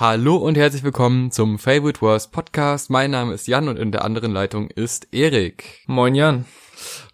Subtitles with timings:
[0.00, 2.88] Hallo und herzlich willkommen zum Favorite Wars Podcast.
[2.88, 5.82] Mein Name ist Jan und in der anderen Leitung ist Erik.
[5.88, 6.44] Moin Jan.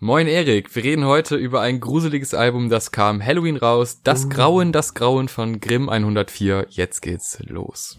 [0.01, 0.77] Moin Erik.
[0.77, 4.03] Wir reden heute über ein gruseliges Album, das kam Halloween raus.
[4.03, 4.29] Das uh.
[4.29, 6.67] Grauen, das Grauen von Grimm 104.
[6.69, 7.99] Jetzt geht's los.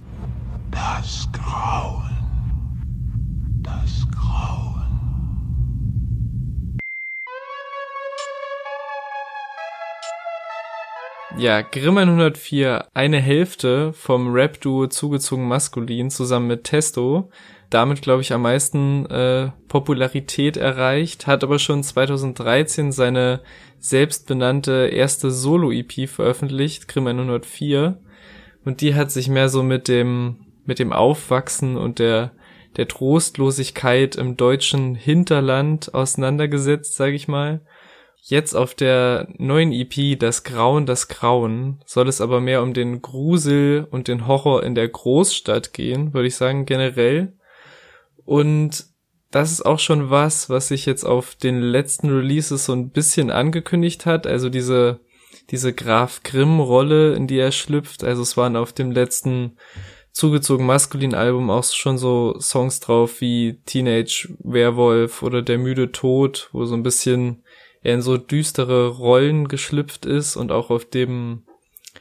[0.70, 2.15] Das Grauen.
[3.63, 4.64] Das Grauen.
[11.38, 17.29] Ja, Grimm 104, eine Hälfte vom Rap-Duo zugezogen maskulin zusammen mit Testo.
[17.69, 23.41] Damit, glaube ich, am meisten äh, Popularität erreicht, hat aber schon 2013 seine
[23.79, 27.97] selbstbenannte erste Solo-EP veröffentlicht, Grimm 104.
[28.63, 32.31] Und die hat sich mehr so mit dem, mit dem Aufwachsen und der,
[32.77, 37.59] der Trostlosigkeit im deutschen Hinterland auseinandergesetzt, sage ich mal
[38.28, 43.03] Jetzt auf der neuen EP Das Grauen, das Grauen soll es aber mehr um den
[43.03, 47.33] Grusel und den Horror in der Großstadt gehen, würde ich sagen, generell.
[48.25, 48.86] Und
[49.30, 53.30] das ist auch schon was, was sich jetzt auf den letzten Releases so ein bisschen
[53.30, 54.25] angekündigt hat.
[54.25, 55.02] Also diese,
[55.52, 58.03] diese Graf Grimm Rolle, in die er schlüpft.
[58.03, 59.55] Also es waren auf dem letzten
[60.14, 66.49] zugezogen maskulin Album auch schon so Songs drauf wie Teenage Werwolf oder Der müde Tod,
[66.53, 67.44] wo so ein bisschen
[67.86, 71.44] er in so düstere Rollen geschlüpft ist und auch auf dem,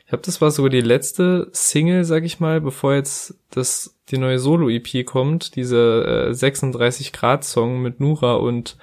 [0.00, 4.16] ich glaube, das war sogar die letzte Single, sag ich mal, bevor jetzt das die
[4.16, 8.78] neue Solo-EP kommt, diese äh, 36 Grad Song mit Nura und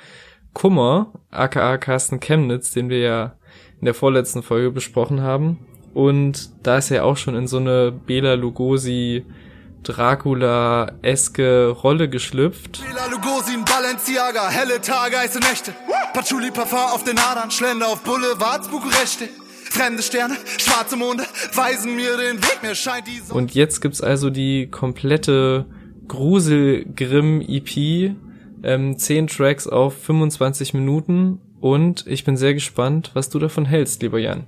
[0.53, 3.35] Kummer, aka Carsten Chemnitz, den wir ja
[3.79, 5.65] in der vorletzten Folge besprochen haben.
[5.95, 9.25] Und da ist er auch schon in so eine Bela Lugosi
[9.83, 12.83] Dracula-eske Rolle geschlüpft.
[12.85, 15.73] Bela Lugosi, Balenciaga, helle Tage, heiße Nächte.
[16.13, 19.29] Patchouli Parfum auf den Adern, Schlender auf Boulevards, Bukareste.
[19.69, 23.39] Fremde Sterne, schwarze Monde, weisen mir den Weg, mir scheint die Sonne.
[23.39, 25.65] Und jetzt gibt's also die komplette
[26.09, 28.13] Grusel-Grimm-EP,
[28.63, 34.01] ähm, 10 Tracks auf 25 Minuten und ich bin sehr gespannt, was du davon hältst,
[34.01, 34.45] lieber Jan.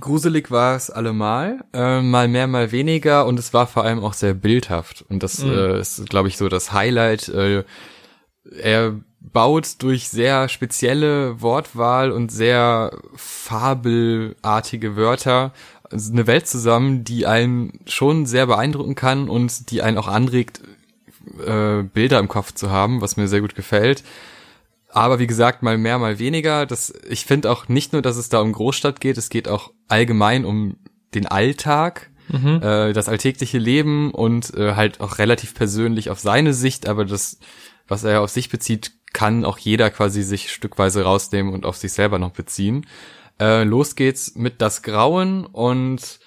[0.00, 4.14] Gruselig war es allemal, äh, mal mehr, mal weniger und es war vor allem auch
[4.14, 5.52] sehr bildhaft und das mhm.
[5.52, 7.28] äh, ist, glaube ich, so das Highlight.
[7.28, 7.64] Äh,
[8.58, 15.52] er baut durch sehr spezielle Wortwahl und sehr fabelartige Wörter
[15.92, 20.62] eine Welt zusammen, die einen schon sehr beeindrucken kann und die einen auch anregt,
[21.46, 24.02] äh, Bilder im Kopf zu haben, was mir sehr gut gefällt.
[24.94, 26.66] Aber wie gesagt, mal mehr, mal weniger.
[26.66, 29.72] Das, ich finde auch nicht nur, dass es da um Großstadt geht, es geht auch
[29.88, 30.76] allgemein um
[31.14, 32.60] den Alltag, mhm.
[32.62, 37.38] äh, das alltägliche Leben und äh, halt auch relativ persönlich auf seine Sicht, aber das,
[37.88, 41.92] was er auf sich bezieht, kann auch jeder quasi sich stückweise rausnehmen und auf sich
[41.92, 42.86] selber noch beziehen.
[43.40, 46.20] Äh, los geht's mit das Grauen und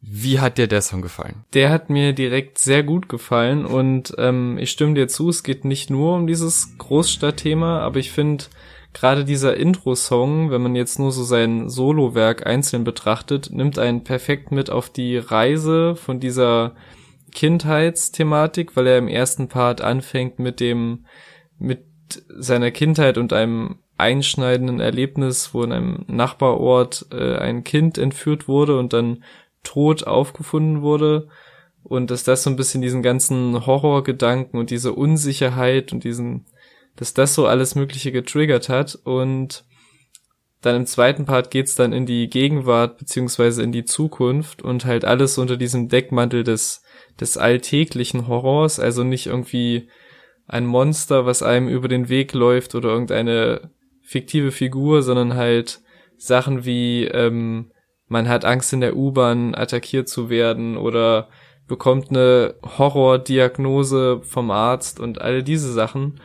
[0.00, 1.44] wie hat dir der Song gefallen?
[1.54, 5.64] Der hat mir direkt sehr gut gefallen und ähm, ich stimme dir zu, es geht
[5.64, 8.44] nicht nur um dieses Großstadtthema, aber ich finde
[8.92, 14.52] gerade dieser Intro-Song, wenn man jetzt nur so sein Solowerk einzeln betrachtet, nimmt einen perfekt
[14.52, 16.74] mit auf die Reise von dieser
[17.32, 21.06] Kindheitsthematik, weil er im ersten Part anfängt mit dem,
[21.58, 21.84] mit
[22.28, 28.78] seiner Kindheit und einem einschneidenden Erlebnis, wo in einem Nachbarort äh, ein Kind entführt wurde
[28.78, 29.24] und dann
[29.62, 31.28] tot aufgefunden wurde
[31.82, 36.46] und dass das so ein bisschen diesen ganzen Horrorgedanken und diese Unsicherheit und diesen,
[36.96, 38.98] dass das so alles Mögliche getriggert hat.
[39.04, 39.64] Und
[40.60, 45.04] dann im zweiten Part geht's dann in die Gegenwart beziehungsweise in die Zukunft und halt
[45.04, 46.82] alles unter diesem Deckmantel des,
[47.20, 49.88] des alltäglichen Horrors, also nicht irgendwie
[50.46, 53.70] ein Monster, was einem über den Weg läuft oder irgendeine
[54.02, 55.80] fiktive Figur, sondern halt
[56.16, 57.70] Sachen wie ähm,
[58.08, 61.28] man hat Angst in der U-Bahn attackiert zu werden oder
[61.66, 66.20] bekommt eine Horrordiagnose vom Arzt und all diese Sachen.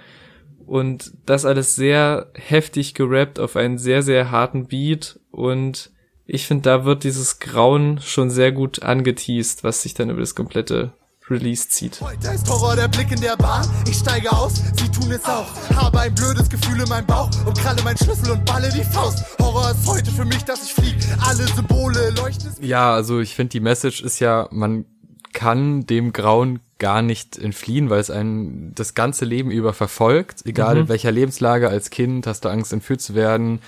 [0.66, 5.92] Und das alles sehr heftig gerappt auf einen sehr, sehr harten Beat und
[6.26, 10.36] ich finde, da wird dieses Grauen schon sehr gut angeteased, was sich dann über das
[10.36, 10.94] komplette
[11.30, 12.02] Release zieht.
[12.02, 13.68] Heute ist Horror der Blick in der Bahn.
[13.88, 15.48] Ich steige aus, sie tun es auch.
[15.76, 19.24] Habe ein blödes Gefühl in meinem Bauch und kralle meinen Schlüssel und balle die Faust.
[19.40, 21.00] Horror ist heute für mich, dass ich fliege.
[21.26, 22.52] Alle Symbole leuchten.
[22.62, 24.86] Ja, also ich finde, die Message ist ja, man
[25.34, 30.46] kann dem Grauen gar nicht entfliehen, weil es einen das ganze Leben über verfolgt.
[30.46, 30.82] Egal mhm.
[30.82, 33.60] in welcher Lebenslage, als Kind hast du Angst, entführt zu werden,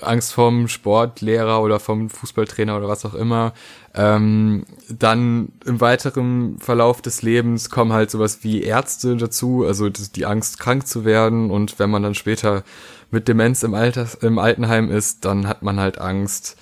[0.00, 3.52] Angst vom Sportlehrer oder vom Fußballtrainer oder was auch immer.
[3.94, 10.24] Ähm, dann im weiteren Verlauf des Lebens kommen halt sowas wie Ärzte dazu, also die
[10.24, 11.50] Angst, krank zu werden.
[11.50, 12.64] Und wenn man dann später
[13.10, 16.56] mit Demenz im, Alter, im Altenheim ist, dann hat man halt Angst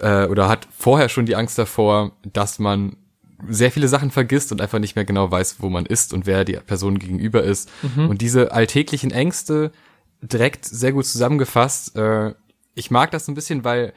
[0.00, 2.96] äh, oder hat vorher schon die Angst davor, dass man
[3.48, 6.44] sehr viele Sachen vergisst und einfach nicht mehr genau weiß, wo man ist und wer
[6.44, 7.70] die Person gegenüber ist.
[7.82, 8.08] Mhm.
[8.08, 9.72] Und diese alltäglichen Ängste
[10.20, 11.96] direkt sehr gut zusammengefasst.
[11.96, 12.34] Äh,
[12.74, 13.92] ich mag das ein bisschen, weil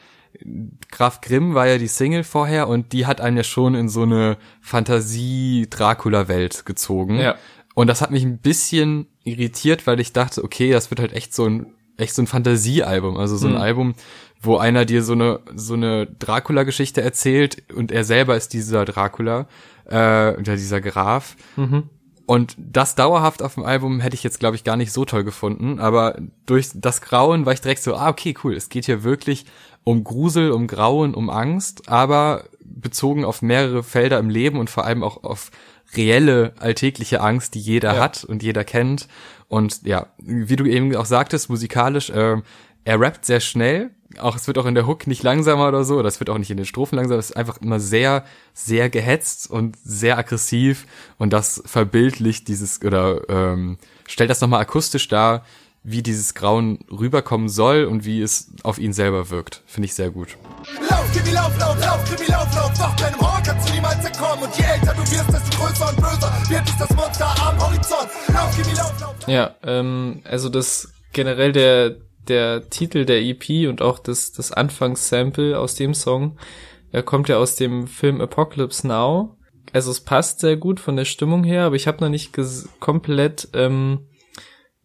[0.91, 4.03] Graf Grimm war ja die Single vorher und die hat einen ja schon in so
[4.03, 7.19] eine Fantasie-Dracula-Welt gezogen.
[7.19, 7.35] Ja.
[7.73, 11.33] Und das hat mich ein bisschen irritiert, weil ich dachte, okay, das wird halt echt
[11.33, 13.61] so ein echt so ein Fantasiealbum, also so ein mhm.
[13.61, 13.95] Album,
[14.41, 19.47] wo einer dir so eine so eine Dracula-Geschichte erzählt und er selber ist dieser Dracula
[19.85, 21.35] äh, oder dieser Graf.
[21.55, 21.89] Mhm.
[22.27, 25.23] Und das dauerhaft auf dem Album hätte ich jetzt, glaube ich, gar nicht so toll
[25.23, 25.79] gefunden.
[25.79, 28.55] Aber durch das Grauen war ich direkt so, ah, okay, cool.
[28.55, 29.45] Es geht hier wirklich
[29.83, 34.85] um Grusel, um Grauen, um Angst, aber bezogen auf mehrere Felder im Leben und vor
[34.85, 35.51] allem auch auf
[35.95, 38.01] reelle alltägliche Angst, die jeder ja.
[38.01, 39.07] hat und jeder kennt.
[39.47, 42.37] Und ja, wie du eben auch sagtest, musikalisch, äh,
[42.83, 43.91] er rappt sehr schnell.
[44.19, 46.51] Auch es wird auch in der Hook nicht langsamer oder so, das wird auch nicht
[46.51, 48.23] in den Strophen langsamer, es ist einfach immer sehr,
[48.53, 50.85] sehr gehetzt und sehr aggressiv
[51.17, 53.77] und das verbildlicht dieses oder ähm,
[54.07, 55.43] stellt das nochmal akustisch dar,
[55.87, 59.61] wie dieses Grauen rüberkommen soll und wie es auf ihn selber wirkt.
[59.67, 60.35] Finde ich sehr gut.
[60.89, 64.43] Lauf, Kimi, lauf, lauf, lauf, Kimi, lauf, lauf, doch deinem Horn kannst du niemals entkommen
[64.43, 68.09] und je älter du wirst, desto größer und böser wird es das Monster am Horizont.
[68.33, 69.15] Lauf, Kimi, lauf, lauf.
[69.27, 71.97] Ja, ähm, also das generell der
[72.27, 76.39] der Titel der EP und auch das das Anfangssample aus dem Song,
[76.91, 79.37] er kommt ja aus dem Film Apocalypse Now.
[79.71, 82.35] Also es passt sehr gut von der Stimmung her, aber ich habe noch nicht
[82.79, 84.07] komplett ähm,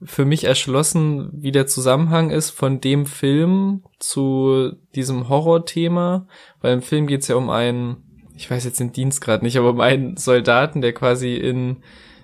[0.02, 6.26] für mich erschlossen, wie der Zusammenhang ist von dem Film zu diesem Horrorthema,
[6.60, 7.98] weil im Film geht's ja um einen,
[8.34, 11.78] ich weiß jetzt den Dienst gerade nicht, aber um einen Soldaten, der quasi in,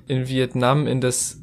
[0.06, 1.42] in Vietnam in das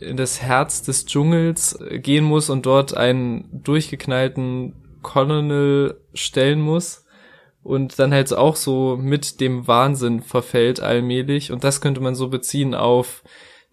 [0.00, 7.04] in das Herz des Dschungels gehen muss und dort einen durchgeknallten Colonel stellen muss
[7.62, 11.52] und dann halt auch so mit dem Wahnsinn verfällt allmählich.
[11.52, 13.22] Und das könnte man so beziehen auf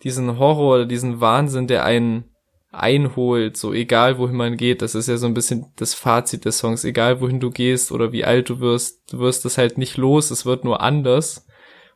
[0.04, 2.36] diesen Horror oder diesen Wahnsinn, der einen
[2.72, 4.82] einholt, so egal wohin man geht.
[4.82, 6.84] Das ist ja so ein bisschen das Fazit des Songs.
[6.84, 10.32] Egal wohin du gehst oder wie alt du wirst, du wirst es halt nicht los,
[10.32, 11.48] es wird nur anders.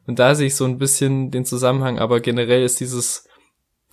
[0.08, 3.28] Und da sehe ich so ein bisschen den Zusammenhang, aber generell ist dieses,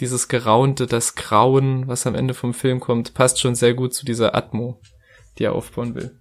[0.01, 4.07] dieses Geraunte, das Grauen, was am Ende vom Film kommt, passt schon sehr gut zu
[4.07, 4.81] dieser Atmo,
[5.39, 6.19] die er aufbauen will.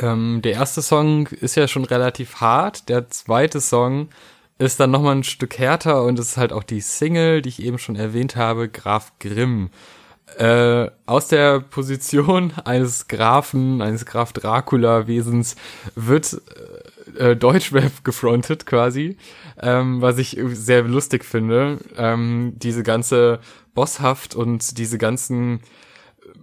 [0.00, 2.88] Ähm, der erste Song ist ja schon relativ hart.
[2.88, 4.08] Der zweite Song
[4.58, 7.62] ist dann nochmal ein Stück härter und es ist halt auch die Single, die ich
[7.62, 9.70] eben schon erwähnt habe, Graf Grimm.
[10.36, 15.56] Äh, aus der Position eines Grafen, eines Graf Dracula-Wesens
[15.94, 16.40] wird
[17.16, 19.16] äh, Deutschrap gefrontet quasi,
[19.60, 21.78] ähm, was ich sehr lustig finde.
[21.96, 23.40] Ähm, diese ganze
[23.74, 25.60] Bosshaft und diese ganzen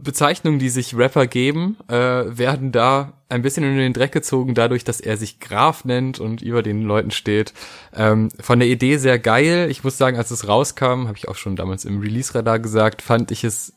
[0.04, 4.84] Bezeichnungen, die sich Rapper geben, äh, werden da ein bisschen in den Dreck gezogen, dadurch,
[4.84, 7.54] dass er sich Graf nennt und über den Leuten steht.
[7.94, 9.68] Ähm, von der Idee sehr geil.
[9.70, 13.32] Ich muss sagen, als es rauskam, habe ich auch schon damals im Release-Radar gesagt, fand
[13.32, 13.74] ich es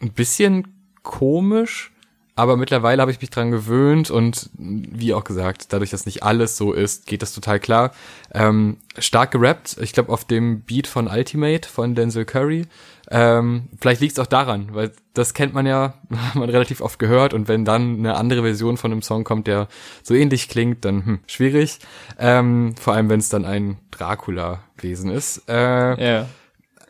[0.00, 0.68] ein bisschen
[1.02, 1.91] komisch,
[2.34, 6.56] aber mittlerweile habe ich mich dran gewöhnt und wie auch gesagt, dadurch, dass nicht alles
[6.56, 7.92] so ist, geht das total klar.
[8.32, 12.66] Ähm, stark gerappt, ich glaube auf dem Beat von Ultimate von Denzel Curry.
[13.10, 16.98] Ähm, vielleicht liegt es auch daran, weil das kennt man ja, hat man relativ oft
[16.98, 19.68] gehört und wenn dann eine andere Version von einem Song kommt, der
[20.02, 21.80] so ähnlich klingt, dann hm, schwierig.
[22.18, 25.42] Ähm, vor allem, wenn es dann ein Dracula-Wesen ist.
[25.48, 26.26] Äh, ja.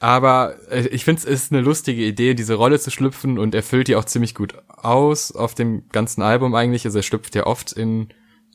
[0.03, 3.63] Aber äh, ich finde es ist eine lustige Idee, diese Rolle zu schlüpfen und er
[3.63, 6.85] füllt die auch ziemlich gut aus auf dem ganzen Album eigentlich.
[6.85, 8.09] Also er schlüpft ja oft in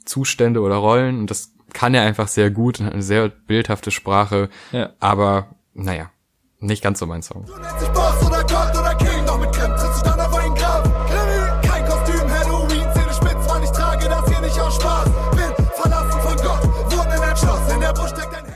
[0.03, 3.91] Zustände oder Rollen und das kann er einfach sehr gut und hat eine sehr bildhafte
[3.91, 4.49] Sprache.
[4.73, 4.89] Ja.
[4.99, 6.11] Aber naja,
[6.59, 7.45] nicht ganz so mein Song.
[7.45, 7.53] Du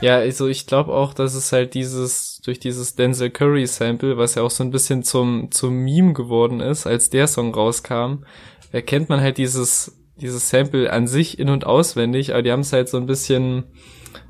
[0.02, 4.34] Ja, also ich glaube auch, dass es halt dieses durch dieses Denzel Curry Sample, was
[4.34, 8.24] ja auch so ein bisschen zum, zum Meme geworden ist, als der Song rauskam,
[8.72, 12.72] erkennt man halt dieses, dieses Sample an sich in- und auswendig, aber die haben es
[12.72, 13.64] halt so ein bisschen,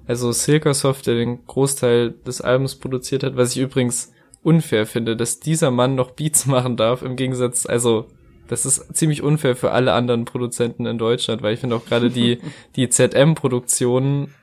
[0.07, 4.13] also Silkersoft, der den Großteil des Albums produziert hat, was ich übrigens
[4.43, 8.09] unfair finde, dass dieser Mann noch Beats machen darf, im Gegensatz, also
[8.49, 12.11] das ist ziemlich unfair für alle anderen Produzenten in Deutschland, weil ich finde auch gerade
[12.11, 12.41] die,
[12.77, 14.35] die ZM-Produktionen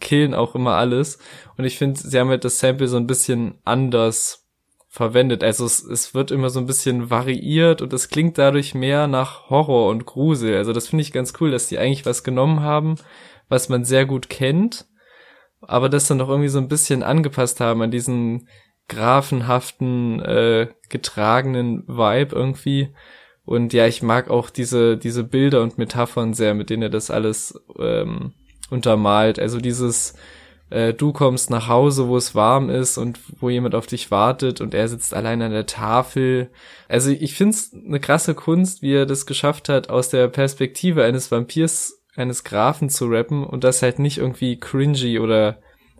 [0.00, 1.18] killen auch immer alles.
[1.56, 4.42] Und ich finde, sie haben halt das Sample so ein bisschen anders
[4.92, 5.42] verwendet.
[5.42, 9.48] Also es, es wird immer so ein bisschen variiert und es klingt dadurch mehr nach
[9.48, 10.56] Horror und Grusel.
[10.56, 12.96] Also das finde ich ganz cool, dass die eigentlich was genommen haben,
[13.48, 14.86] was man sehr gut kennt,
[15.62, 18.48] aber das dann noch irgendwie so ein bisschen angepasst haben an diesen
[18.88, 22.94] grafenhaften, äh, getragenen Vibe irgendwie.
[23.44, 27.10] Und ja, ich mag auch diese, diese Bilder und Metaphern sehr, mit denen er das
[27.10, 28.34] alles ähm,
[28.72, 29.38] untermalt.
[29.38, 30.14] Also dieses,
[30.70, 34.60] äh, du kommst nach Hause, wo es warm ist und wo jemand auf dich wartet
[34.60, 36.50] und er sitzt allein an der Tafel.
[36.88, 41.30] Also ich find's eine krasse Kunst, wie er das geschafft hat, aus der Perspektive eines
[41.30, 45.58] Vampirs, eines Grafen zu rappen und das halt nicht irgendwie cringy oder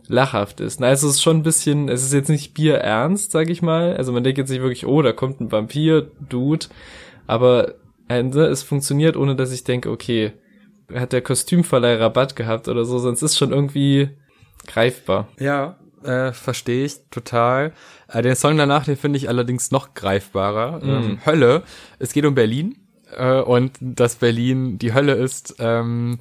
[0.08, 0.80] lachhaft ist.
[0.80, 3.96] Na, also es ist schon ein bisschen, es ist jetzt nicht bierernst, sag ich mal.
[3.96, 6.66] Also man denkt jetzt nicht wirklich, oh, da kommt ein Vampir-Dude.
[7.26, 7.74] Aber
[8.08, 10.32] äh, es funktioniert, ohne dass ich denke, okay,
[10.94, 14.10] hat der Kostümverleih Rabatt gehabt oder so, sonst ist schon irgendwie
[14.66, 15.28] greifbar.
[15.38, 17.72] Ja, äh, verstehe ich total.
[18.08, 20.84] Äh, den Song danach, den finde ich allerdings noch greifbarer.
[20.84, 20.90] Mhm.
[20.90, 21.62] Ähm, Hölle.
[21.98, 22.76] Es geht um Berlin
[23.16, 25.56] äh, und dass Berlin die Hölle ist.
[25.58, 26.18] Ähm,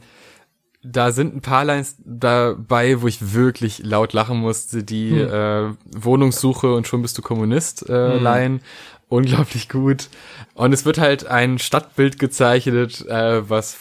[0.83, 4.83] da sind ein paar Lines dabei, wo ich wirklich laut lachen musste.
[4.83, 5.29] Die Hm.
[5.29, 8.23] äh, Wohnungssuche und schon bist du Kommunist äh, Hm.
[8.23, 8.59] Line.
[9.07, 10.09] Unglaublich gut.
[10.55, 13.73] Und es wird halt ein Stadtbild gezeichnet, äh, was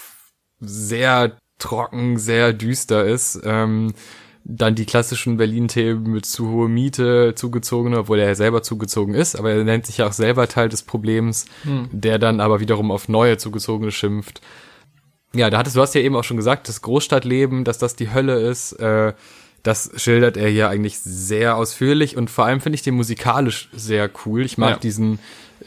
[0.61, 3.40] sehr trocken, sehr düster ist.
[3.45, 3.93] Ähm,
[4.45, 9.37] dann die klassischen Berlin-Themen mit zu hohe Miete, zugezogene, obwohl er ja selber zugezogen ist,
[9.37, 11.45] aber er nennt sich ja auch selber Teil des Problems,
[11.93, 14.40] der dann aber wiederum auf neue zugezogene schimpft.
[15.35, 18.12] Ja, da hattest du hast ja eben auch schon gesagt, das Großstadtleben, dass das die
[18.12, 19.12] Hölle ist, äh,
[19.62, 24.11] das schildert er hier eigentlich sehr ausführlich und vor allem finde ich den musikalisch sehr
[24.25, 24.45] cool.
[24.45, 24.76] Ich mag Ja.
[24.79, 25.19] diesen,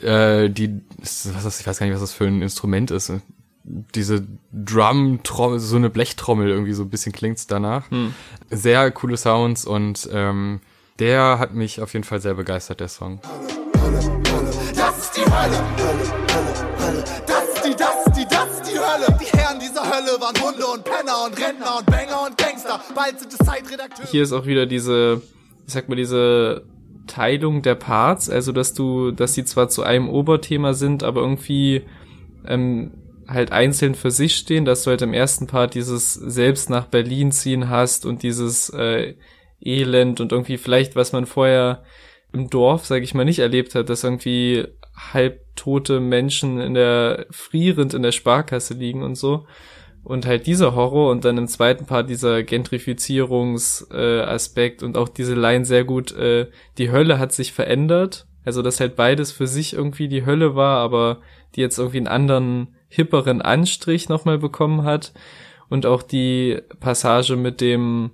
[0.01, 3.13] äh, die, was ist, ich weiß gar nicht, was das für ein Instrument ist.
[3.63, 7.85] Diese Drum-Trommel, so eine Blechtrommel irgendwie so ein bisschen klingt's danach.
[8.49, 10.59] Sehr coole Sounds und ähm,
[10.99, 13.19] der hat mich auf jeden Fall sehr begeistert, der Song.
[14.75, 15.63] Das ist die Hölle.
[17.25, 19.17] Das ist die, das ist die, das ist die Hölle.
[19.19, 22.81] Die Herren dieser Hölle waren Hunde und Penner und Rentner und Banger und Gangster.
[22.93, 24.07] Bald sind es Zeitredakteure.
[24.07, 25.21] Hier ist auch wieder diese,
[25.65, 26.63] ich sag mal, diese
[27.07, 31.83] Teilung der Parts, also dass du, dass die zwar zu einem Oberthema sind, aber irgendwie
[32.45, 32.91] ähm,
[33.33, 37.31] halt einzeln für sich stehen, dass du halt im ersten Part dieses selbst nach Berlin
[37.31, 39.15] ziehen hast und dieses äh,
[39.61, 41.83] Elend und irgendwie vielleicht, was man vorher
[42.33, 47.93] im Dorf, sag ich mal, nicht erlebt hat, dass irgendwie halbtote Menschen in der frierend
[47.93, 49.45] in der Sparkasse liegen und so.
[50.03, 55.35] Und halt dieser Horror und dann im zweiten Part dieser Gentrifizierungsaspekt äh, und auch diese
[55.35, 58.27] Line sehr gut, äh, die Hölle hat sich verändert.
[58.43, 61.21] Also dass halt beides für sich irgendwie die Hölle war, aber
[61.55, 65.13] die jetzt irgendwie einen anderen, hipperen Anstrich nochmal bekommen hat.
[65.69, 68.11] Und auch die Passage mit dem,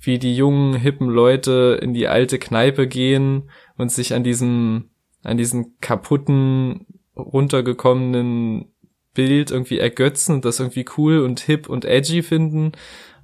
[0.00, 4.90] wie die jungen, hippen Leute in die alte Kneipe gehen und sich an diesem,
[5.22, 8.66] an diesen kaputten, runtergekommenen
[9.14, 12.72] Bild irgendwie ergötzen und das irgendwie cool und hip und edgy finden.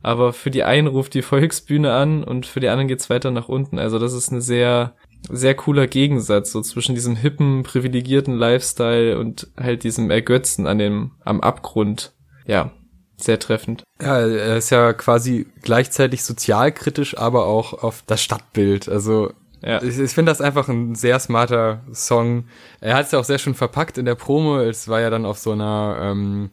[0.03, 3.49] Aber für die einen ruft die Volksbühne an und für die anderen geht's weiter nach
[3.49, 3.79] unten.
[3.79, 4.97] Also das ist eine sehr,
[5.31, 11.13] sehr cooler Gegensatz so zwischen diesem hippen, privilegierten Lifestyle und halt diesem Ergötzen an dem,
[11.25, 12.13] am Abgrund.
[12.47, 12.73] Ja,
[13.17, 13.85] sehr treffend.
[14.03, 18.89] Ja, er ist ja quasi gleichzeitig sozialkritisch, aber auch auf das Stadtbild.
[18.89, 19.83] Also Ja.
[19.83, 22.45] ich, ich finde das einfach ein sehr smarter Song.
[22.81, 24.59] Er hat es ja auch sehr schön verpackt in der Promo.
[24.59, 26.51] Es war ja dann auf so einer ähm,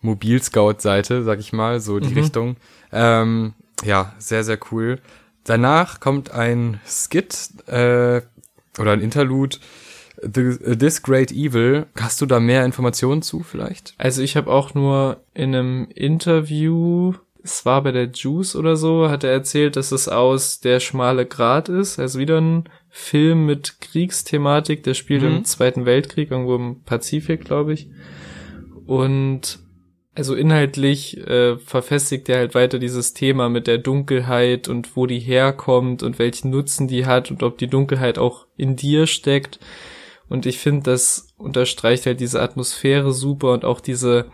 [0.00, 2.56] Mobil-Scout-Seite, sag ich mal, so die Richtung.
[2.92, 3.52] Ähm,
[3.84, 5.00] ja, sehr, sehr cool.
[5.46, 8.20] Danach kommt ein Skit äh,
[8.78, 9.56] oder ein Interlude.
[10.20, 11.86] The, This Great Evil.
[12.00, 13.94] Hast du da mehr Informationen zu vielleicht?
[13.98, 19.08] Also ich habe auch nur in einem Interview, es war bei der Juice oder so,
[19.08, 21.98] hat er erzählt, dass es aus Der schmale Grat ist.
[21.98, 25.28] Also wieder ein Film mit Kriegsthematik, der spielt Mhm.
[25.28, 27.88] im Zweiten Weltkrieg, irgendwo im Pazifik, glaube ich.
[28.86, 29.58] Und
[30.16, 35.18] also inhaltlich äh, verfestigt er halt weiter dieses Thema mit der Dunkelheit und wo die
[35.18, 39.60] herkommt und welchen Nutzen die hat und ob die Dunkelheit auch in dir steckt.
[40.30, 44.30] Und ich finde, das unterstreicht halt diese Atmosphäre super und auch diese,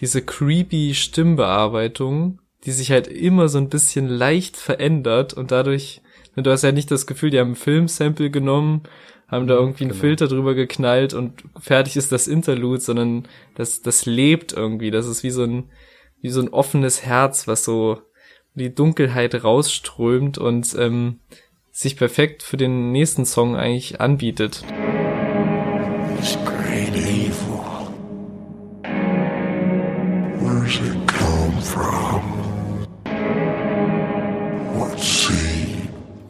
[0.00, 6.00] diese creepy Stimmbearbeitung, die sich halt immer so ein bisschen leicht verändert und dadurch,
[6.44, 8.82] du hast ja nicht das Gefühl, die haben ein Filmsample genommen,
[9.28, 14.06] haben da irgendwie einen Filter drüber geknallt und fertig ist das Interlude, sondern das, das
[14.06, 14.90] lebt irgendwie.
[14.90, 15.70] Das ist wie so ein,
[16.20, 18.00] wie so ein offenes Herz, was so
[18.54, 21.20] die Dunkelheit rausströmt und ähm,
[21.72, 24.64] sich perfekt für den nächsten Song eigentlich anbietet.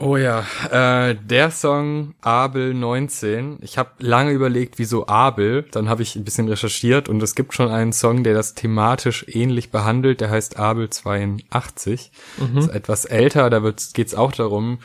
[0.09, 3.59] Oh ja, äh, der Song Abel 19.
[3.61, 5.65] Ich habe lange überlegt, wieso Abel.
[5.73, 9.27] Dann habe ich ein bisschen recherchiert und es gibt schon einen Song, der das thematisch
[9.27, 10.21] ähnlich behandelt.
[10.21, 12.13] Der heißt Abel 82.
[12.57, 13.51] Ist etwas älter.
[13.51, 14.79] Da geht es auch darum,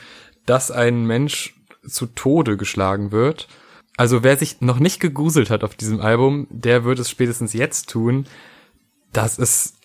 [0.44, 1.54] dass ein Mensch
[1.86, 3.46] zu Tode geschlagen wird.
[3.96, 7.88] Also wer sich noch nicht gegruselt hat auf diesem Album, der wird es spätestens jetzt
[7.88, 8.26] tun.
[9.12, 9.76] Das ist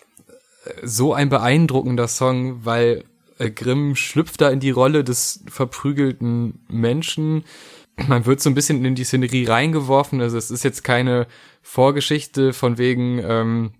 [0.82, 3.04] so ein beeindruckender Song, weil
[3.38, 7.44] Grimm schlüpft da in die Rolle des verprügelten Menschen.
[8.06, 10.20] Man wird so ein bisschen in die Szenerie reingeworfen.
[10.20, 11.26] Also es ist jetzt keine
[11.62, 13.72] Vorgeschichte von wegen, ähm,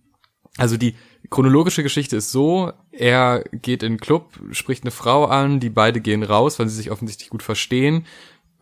[0.57, 0.95] also die
[1.31, 6.01] chronologische Geschichte ist so, er geht in den Club, spricht eine Frau an, die beide
[6.01, 8.07] gehen raus, weil sie sich offensichtlich gut verstehen.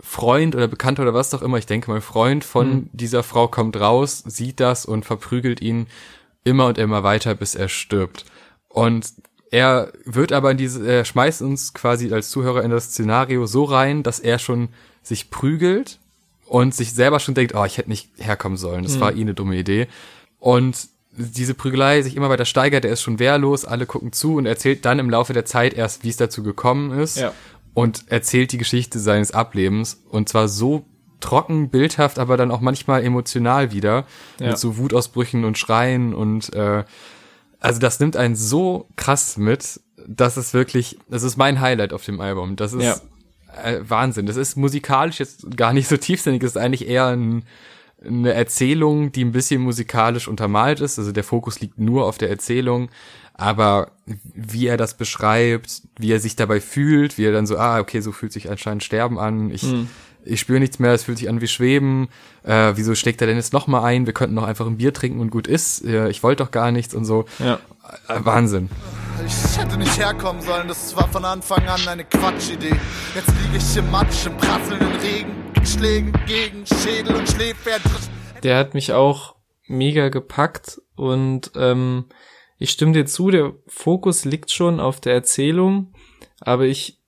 [0.00, 2.90] Freund oder Bekannter oder was auch immer, ich denke mal Freund von mhm.
[2.92, 5.86] dieser Frau kommt raus, sieht das und verprügelt ihn
[6.44, 8.24] immer und immer weiter, bis er stirbt.
[8.68, 9.14] Und
[9.50, 13.64] er wird aber in diese, er schmeißt uns quasi als Zuhörer in das Szenario so
[13.64, 14.68] rein, dass er schon
[15.02, 15.98] sich prügelt
[16.46, 19.00] und sich selber schon denkt, oh, ich hätte nicht herkommen sollen, das mhm.
[19.00, 19.88] war eh eine dumme Idee.
[20.38, 24.46] Und diese Prügelei sich immer weiter steigert, er ist schon wehrlos, alle gucken zu und
[24.46, 27.32] erzählt dann im Laufe der Zeit erst, wie es dazu gekommen ist ja.
[27.74, 30.84] und erzählt die Geschichte seines Ablebens und zwar so
[31.20, 34.04] trocken, bildhaft, aber dann auch manchmal emotional wieder
[34.38, 34.48] ja.
[34.48, 36.84] mit so Wutausbrüchen und Schreien und äh,
[37.66, 42.04] also das nimmt einen so krass mit, dass es wirklich, das ist mein Highlight auf
[42.04, 42.56] dem Album.
[42.56, 42.96] Das ist ja.
[43.62, 44.26] äh, Wahnsinn.
[44.26, 47.44] Das ist musikalisch jetzt gar nicht so tiefsinnig, das ist eigentlich eher ein
[48.04, 50.98] eine Erzählung, die ein bisschen musikalisch untermalt ist.
[50.98, 52.90] Also der Fokus liegt nur auf der Erzählung.
[53.34, 53.92] Aber
[54.34, 58.00] wie er das beschreibt, wie er sich dabei fühlt, wie er dann so, ah, okay,
[58.00, 59.50] so fühlt sich anscheinend Sterben an.
[59.50, 59.88] Ich, mhm.
[60.26, 62.08] Ich spüre nichts mehr, es fühlt sich an wie Schweben.
[62.42, 64.06] Äh, wieso steckt er denn jetzt nochmal ein?
[64.06, 65.84] Wir könnten noch einfach ein Bier trinken und gut ist.
[65.84, 67.24] Äh, ich wollte doch gar nichts und so.
[67.38, 67.58] Ja.
[68.08, 68.68] Äh, Wahnsinn.
[69.26, 72.76] Ich hätte nicht herkommen sollen, das war von Anfang an eine Quatschidee.
[73.14, 77.80] Jetzt liege ich im Matsch, im prasselnden Regen Schlägen gegen Schädel und Schläfer.
[78.44, 79.34] Der hat mich auch
[79.66, 82.04] mega gepackt und ähm,
[82.58, 85.92] ich stimme dir zu, der Fokus liegt schon auf der Erzählung,
[86.40, 87.00] aber ich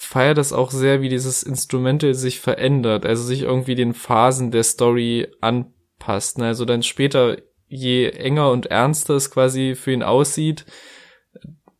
[0.00, 4.62] feiere das auch sehr, wie dieses Instrumental sich verändert, also sich irgendwie den Phasen der
[4.62, 6.40] Story anpasst.
[6.40, 7.36] Also dann später,
[7.66, 10.66] je enger und ernster es quasi für ihn aussieht,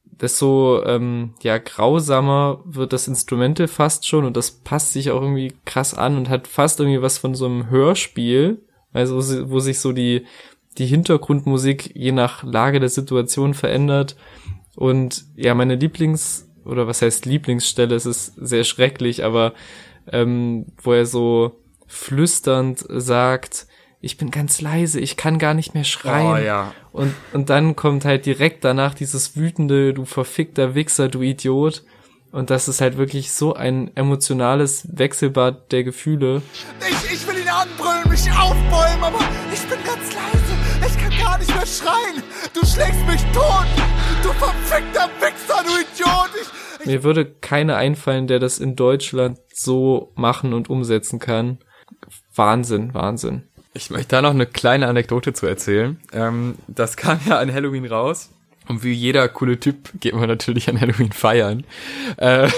[0.04, 5.54] desto ähm, ja grausamer wird das Instrumental fast schon und das passt sich auch irgendwie
[5.64, 9.16] krass an und hat fast irgendwie was von so einem Hörspiel, also
[9.48, 10.26] wo sich so die
[10.76, 14.16] die Hintergrundmusik je nach Lage der Situation verändert
[14.74, 19.54] und ja meine Lieblings oder was heißt Lieblingsstelle, es ist sehr schrecklich, aber
[20.10, 23.66] ähm, wo er so flüsternd sagt,
[24.00, 26.26] ich bin ganz leise, ich kann gar nicht mehr schreien.
[26.26, 26.72] Oh, ja.
[26.92, 31.84] Und, und dann kommt halt direkt danach dieses wütende, du verfickter Wichser, du Idiot.
[32.30, 36.42] Und das ist halt wirklich so ein emotionales Wechselbad der Gefühle.
[36.80, 39.18] Ich, ich will ihn anbrüllen, mich aufbäumen, aber
[40.88, 42.22] Ich kann gar nicht mehr schreien.
[42.54, 43.66] Du schlägst mich tot.
[44.22, 46.30] Du verfickter Wichser, du Idiot.
[46.40, 51.58] Ich, ich Mir würde keiner einfallen, der das in Deutschland so machen und umsetzen kann.
[52.34, 53.42] Wahnsinn, Wahnsinn.
[53.74, 56.00] Ich möchte da noch eine kleine Anekdote zu erzählen.
[56.12, 58.30] Ähm, das kam ja an Halloween raus.
[58.66, 61.64] Und wie jeder coole Typ geht man natürlich an Halloween feiern.
[62.18, 62.48] Äh,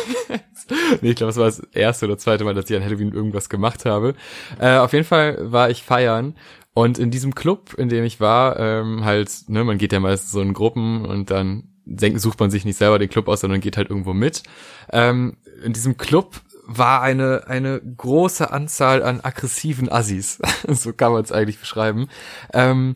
[1.01, 3.49] nee, ich glaube, es war das erste oder zweite Mal, dass ich an Halloween irgendwas
[3.49, 4.15] gemacht habe.
[4.59, 6.37] Äh, auf jeden Fall war ich feiern.
[6.75, 10.31] Und in diesem Club, in dem ich war, ähm, halt, ne, man geht ja meist
[10.31, 13.77] so in Gruppen und dann sucht man sich nicht selber den Club aus, sondern geht
[13.77, 14.45] halt irgendwo mit.
[14.93, 20.39] Ähm, in diesem Club war eine, eine große Anzahl an aggressiven Assis.
[20.69, 22.09] so kann man es eigentlich beschreiben.
[22.53, 22.95] Ähm,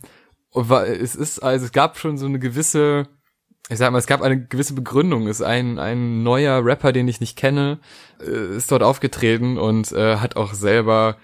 [0.54, 3.08] es ist, also es gab schon so eine gewisse,
[3.68, 5.26] ich sag mal, es gab eine gewisse Begründung.
[5.26, 7.80] Es ist ein, ein neuer Rapper, den ich nicht kenne,
[8.20, 11.16] äh, ist dort aufgetreten und äh, hat auch selber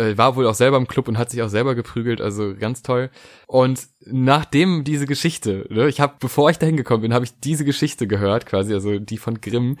[0.00, 2.82] äh, war wohl auch selber im Club und hat sich auch selber geprügelt, also ganz
[2.82, 3.10] toll.
[3.46, 7.64] Und nachdem diese Geschichte, ne, ich habe, bevor ich dahin gekommen bin, habe ich diese
[7.64, 9.76] Geschichte gehört, quasi, also die von Grimm,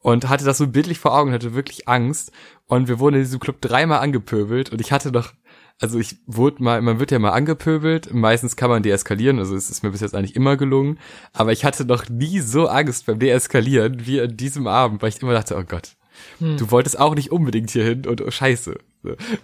[0.00, 2.32] und hatte das so bildlich vor Augen, hatte wirklich Angst.
[2.66, 5.32] Und wir wurden in diesem Club dreimal angepöbelt und ich hatte doch,
[5.80, 9.70] also ich wurde mal, man wird ja mal angepöbelt, meistens kann man deeskalieren, also es
[9.70, 10.98] ist mir bis jetzt eigentlich immer gelungen,
[11.32, 15.22] aber ich hatte noch nie so Angst beim Deeskalieren wie an diesem Abend, weil ich
[15.22, 15.96] immer dachte, oh Gott,
[16.38, 16.56] hm.
[16.56, 18.76] du wolltest auch nicht unbedingt hier hin und oh scheiße.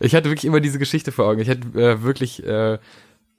[0.00, 2.78] Ich hatte wirklich immer diese Geschichte vor Augen, ich hatte äh, wirklich äh,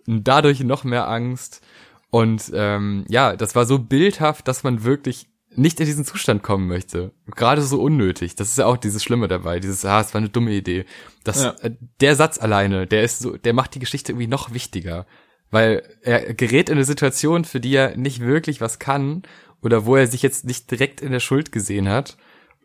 [0.05, 1.61] dadurch noch mehr Angst
[2.09, 6.67] und ähm, ja, das war so bildhaft, dass man wirklich nicht in diesen Zustand kommen
[6.67, 7.11] möchte.
[7.35, 8.35] Gerade so unnötig.
[8.35, 9.59] Das ist ja auch dieses Schlimme dabei.
[9.59, 10.85] Dieses, ah, es war eine dumme Idee.
[11.23, 11.55] Das, ja.
[11.61, 15.05] äh, der Satz alleine, der ist so, der macht die Geschichte irgendwie noch wichtiger.
[15.51, 19.23] Weil er gerät in eine Situation, für die er nicht wirklich was kann
[19.61, 22.17] oder wo er sich jetzt nicht direkt in der Schuld gesehen hat.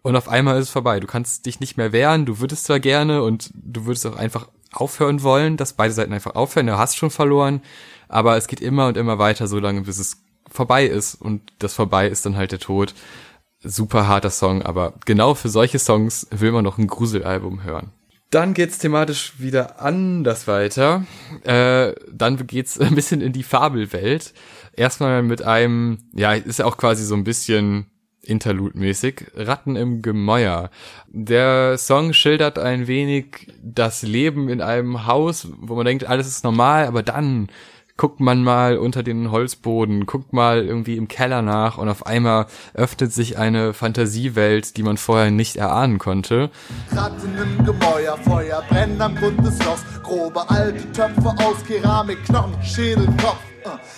[0.05, 1.01] Und auf einmal ist es vorbei.
[1.01, 2.27] Du kannst dich nicht mehr wehren.
[2.27, 6.35] Du würdest zwar gerne und du würdest auch einfach aufhören wollen, dass beide Seiten einfach
[6.35, 6.67] aufhören.
[6.67, 7.63] Du hast schon verloren.
[8.07, 11.73] Aber es geht immer und immer weiter, so lange, bis es vorbei ist und das
[11.73, 12.95] vorbei ist dann halt der Tod.
[13.63, 17.91] Super harter Song, aber genau für solche Songs will man noch ein Gruselalbum hören.
[18.29, 21.07] Dann geht's thematisch wieder anders weiter.
[21.45, 24.35] Äh, dann geht's ein bisschen in die Fabelwelt.
[24.75, 27.87] Erstmal mit einem, ja, ist ja auch quasi so ein bisschen
[28.25, 30.71] Interlude-mäßig, Ratten im Gemäuer.
[31.09, 36.45] Der Song schildert ein wenig das Leben in einem Haus, wo man denkt, alles ist
[36.45, 37.49] normal, aber dann
[37.97, 42.47] guckt man mal unter den Holzboden, guckt mal irgendwie im Keller nach und auf einmal
[42.75, 46.51] öffnet sich eine Fantasiewelt, die man vorher nicht erahnen konnte.
[46.91, 49.39] Ratten im Gemäuer, Feuer brennen am Grund.
[50.03, 53.54] Grobe alte Töpfe aus Keramik, Knochen, Schädel, Kopf.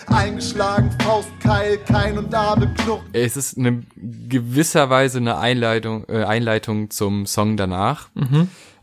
[0.07, 3.03] Eingeschlagen, Faust, Keil, Kein und Abel, Knurr.
[3.13, 8.09] Es ist eine gewisser Weise eine Einleitung, äh, Einleitung zum Song danach.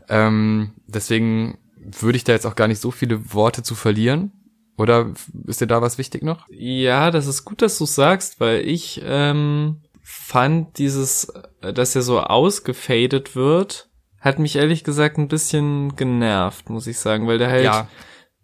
[0.08, 4.32] Ähm, deswegen würde ich da jetzt auch gar nicht so viele Worte zu verlieren.
[4.76, 5.12] Oder
[5.46, 6.46] ist dir da was wichtig noch?
[6.50, 11.28] Ja, das ist gut, dass du sagst, weil ich ähm, fand dieses,
[11.62, 13.88] äh, dass er so ausgefadet wird,
[14.20, 17.88] hat mich ehrlich gesagt ein bisschen genervt, muss ich sagen, weil der halt, Ja.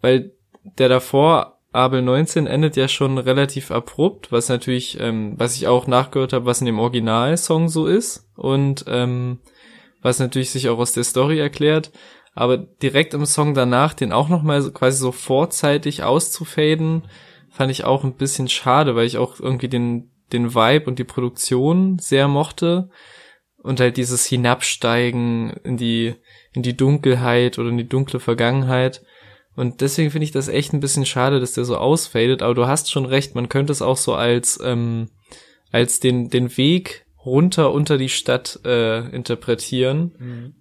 [0.00, 0.32] weil
[0.78, 5.86] der davor Abel 19 endet ja schon relativ abrupt, was natürlich, ähm, was ich auch
[5.86, 9.38] nachgehört habe, was in dem Originalsong so ist und ähm,
[10.02, 11.92] was natürlich sich auch aus der Story erklärt.
[12.34, 17.02] Aber direkt im Song danach, den auch nochmal so, quasi so vorzeitig auszufaden,
[17.50, 21.04] fand ich auch ein bisschen schade, weil ich auch irgendwie den, den Vibe und die
[21.04, 22.90] Produktion sehr mochte.
[23.62, 26.14] Und halt dieses Hinabsteigen in die,
[26.52, 29.02] in die Dunkelheit oder in die dunkle Vergangenheit.
[29.60, 32.40] Und deswegen finde ich das echt ein bisschen schade, dass der so ausfadet.
[32.40, 35.10] Aber du hast schon recht, man könnte es auch so als, ähm,
[35.70, 40.12] als den, den Weg runter unter die Stadt äh, interpretieren.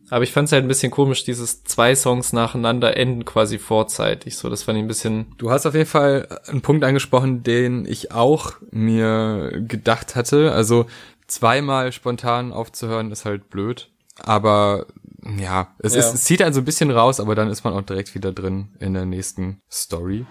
[0.09, 4.35] Aber ich fand es halt ein bisschen komisch, dieses zwei Songs nacheinander enden quasi vorzeitig.
[4.35, 5.33] So, das fand ich ein bisschen.
[5.37, 10.51] Du hast auf jeden Fall einen Punkt angesprochen, den ich auch mir gedacht hatte.
[10.51, 10.87] Also
[11.27, 13.89] zweimal spontan aufzuhören ist halt blöd.
[14.21, 14.87] Aber
[15.37, 15.99] ja, es, Ja.
[15.99, 18.31] Ist, es zieht einen so ein bisschen raus, aber dann ist man auch direkt wieder
[18.31, 20.25] drin in der nächsten Story.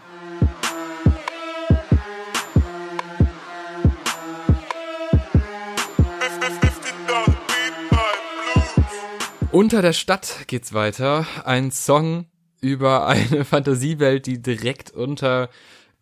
[9.51, 11.27] Unter der Stadt geht's weiter.
[11.45, 12.27] Ein Song
[12.61, 15.49] über eine Fantasiewelt, die direkt unter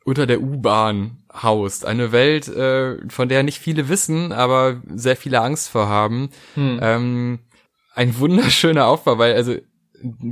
[0.06, 1.84] unter der U-Bahn haust.
[1.84, 6.30] Eine Welt, äh, von der nicht viele wissen, aber sehr viele Angst vor haben.
[6.80, 7.40] Ähm,
[7.96, 9.56] ein wunderschöner Aufbau, weil also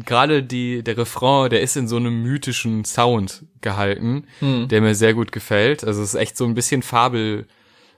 [0.04, 4.24] gerade die der Refrain, der ist in so einem mythischen Sound gehalten,
[4.68, 5.82] der mir sehr gut gefällt.
[5.84, 7.46] Also es ist echt so ein bisschen Fabel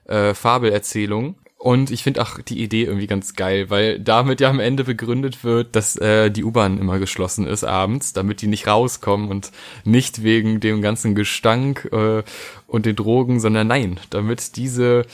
[0.05, 1.35] äh, Fabelerzählung.
[1.59, 5.43] Und ich finde auch die Idee irgendwie ganz geil, weil damit ja am Ende begründet
[5.43, 9.51] wird, dass äh, die U-Bahn immer geschlossen ist abends, damit die nicht rauskommen und
[9.83, 12.21] nicht wegen dem ganzen Gestank äh,
[12.67, 15.05] und den Drogen, sondern nein, damit diese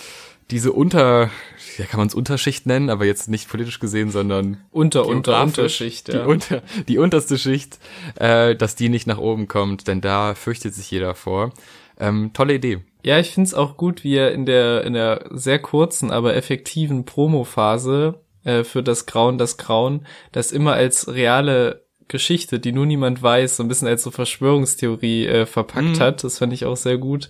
[0.52, 1.30] diese Unter,
[1.78, 6.10] ja kann man es Unterschicht nennen, aber jetzt nicht politisch gesehen, sondern Unter, unter, Unterschicht,
[6.10, 6.24] ja.
[6.24, 7.80] die, unter, die unterste Schicht,
[8.16, 11.52] äh, dass die nicht nach oben kommt, denn da fürchtet sich jeder vor.
[12.00, 12.82] Ähm, tolle Idee.
[13.04, 17.06] Ja, ich find's auch gut, wie er in der, in der sehr kurzen, aber effektiven
[17.06, 23.22] Promophase äh, für das Grauen, das Grauen, das immer als reale Geschichte, die nur niemand
[23.22, 26.24] weiß, so ein bisschen als so Verschwörungstheorie äh, verpackt hat.
[26.24, 27.30] Das fand ich auch sehr gut.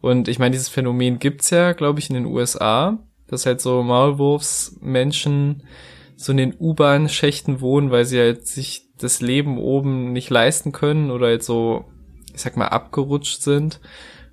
[0.00, 3.82] Und ich meine, dieses Phänomen gibt's ja, glaube ich, in den USA, dass halt so
[3.82, 5.62] Maulwurfsmenschen
[6.16, 11.10] so in den U-Bahn-Schächten wohnen, weil sie halt sich das Leben oben nicht leisten können
[11.10, 11.86] oder halt so,
[12.34, 13.80] ich sag mal, abgerutscht sind.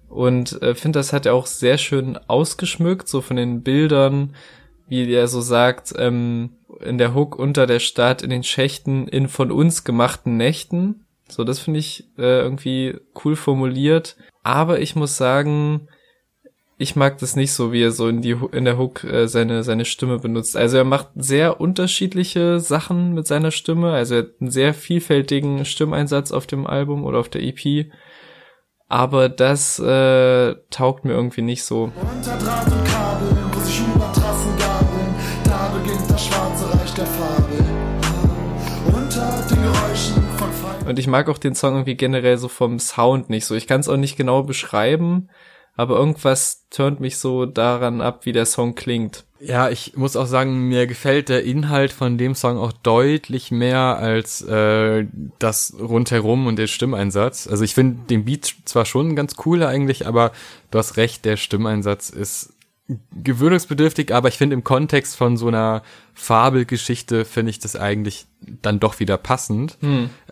[0.09, 4.35] Und äh, finde, das hat er auch sehr schön ausgeschmückt, so von den Bildern,
[4.87, 6.51] wie er so sagt, ähm,
[6.81, 11.05] in der Hook unter der Stadt, in den Schächten, in von uns gemachten Nächten.
[11.29, 14.15] So, das finde ich äh, irgendwie cool formuliert.
[14.47, 15.89] Aber ich muss sagen,
[16.77, 19.61] ich mag das nicht so, wie er so in die in der Hook äh, seine
[19.63, 20.55] seine Stimme benutzt.
[20.55, 23.91] Also er macht sehr unterschiedliche Sachen mit seiner Stimme.
[23.91, 27.91] Also er hat einen sehr vielfältigen Stimmeinsatz auf dem Album oder auf der EP.
[28.87, 31.91] Aber das äh, taugt mir irgendwie nicht so.
[38.95, 40.26] Unter den Geräuschen.
[40.87, 43.55] Und ich mag auch den Song irgendwie generell so vom Sound nicht so.
[43.55, 45.29] Ich kann es auch nicht genau beschreiben,
[45.75, 49.25] aber irgendwas turnt mich so daran ab, wie der Song klingt.
[49.39, 53.97] Ja, ich muss auch sagen, mir gefällt der Inhalt von dem Song auch deutlich mehr
[53.99, 55.05] als äh,
[55.37, 57.47] das rundherum und der Stimmeinsatz.
[57.47, 60.31] Also ich finde den Beat zwar schon ganz cool eigentlich, aber
[60.71, 62.53] du hast recht, der Stimmeinsatz ist
[63.21, 68.27] gewöhnungsbedürftig, aber ich finde im Kontext von so einer Fabelgeschichte finde ich das eigentlich
[68.61, 69.77] dann doch wieder passend.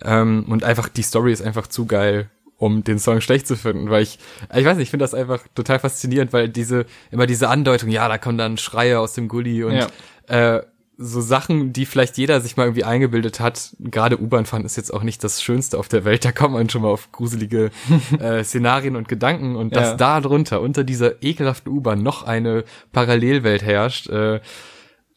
[0.01, 3.89] Ähm, und einfach die Story ist einfach zu geil, um den Song schlecht zu finden,
[3.89, 4.17] weil ich,
[4.55, 8.07] ich weiß nicht, ich finde das einfach total faszinierend, weil diese, immer diese Andeutung, ja,
[8.07, 9.87] da kommen dann Schreie aus dem Gully und Ja.
[10.27, 10.63] äh,
[10.97, 13.75] so Sachen, die vielleicht jeder sich mal irgendwie eingebildet hat.
[13.79, 16.23] Gerade U-Bahn fahren ist jetzt auch nicht das Schönste auf der Welt.
[16.23, 17.71] Da kommt man schon mal auf gruselige
[18.19, 19.55] äh, Szenarien und Gedanken.
[19.55, 19.95] Und dass Ja.
[19.95, 24.39] da drunter, unter dieser ekelhaften U-Bahn, noch eine Parallelwelt herrscht, äh,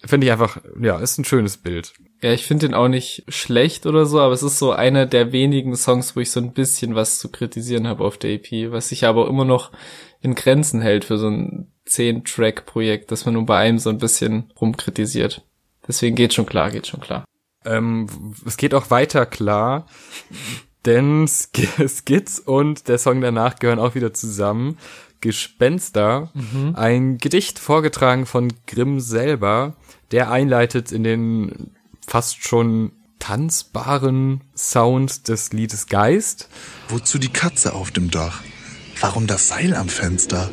[0.05, 1.93] finde ich einfach, ja, ist ein schönes Bild.
[2.23, 5.31] Ja, ich finde den auch nicht schlecht oder so, aber es ist so einer der
[5.33, 8.89] wenigen Songs, wo ich so ein bisschen was zu kritisieren habe auf der EP, was
[8.89, 9.71] sich aber immer noch
[10.21, 14.53] in Grenzen hält für so ein 10-Track-Projekt, dass man nur bei einem so ein bisschen
[14.61, 15.43] rumkritisiert.
[15.89, 17.25] Deswegen geht schon klar, geht schon klar.
[17.65, 18.07] Ähm,
[18.47, 19.87] es geht auch weiter klar,
[20.85, 24.79] denn Sk- Skits und der Song danach gehören auch wieder zusammen.
[25.21, 26.31] Gespenster,
[26.75, 29.75] ein Gedicht vorgetragen von Grimm selber,
[30.13, 31.73] der einleitet in den
[32.07, 36.49] fast schon tanzbaren Sound des Liedes Geist.
[36.89, 38.43] Wozu die Katze auf dem Dach?
[39.01, 40.51] Warum das Seil am Fenster?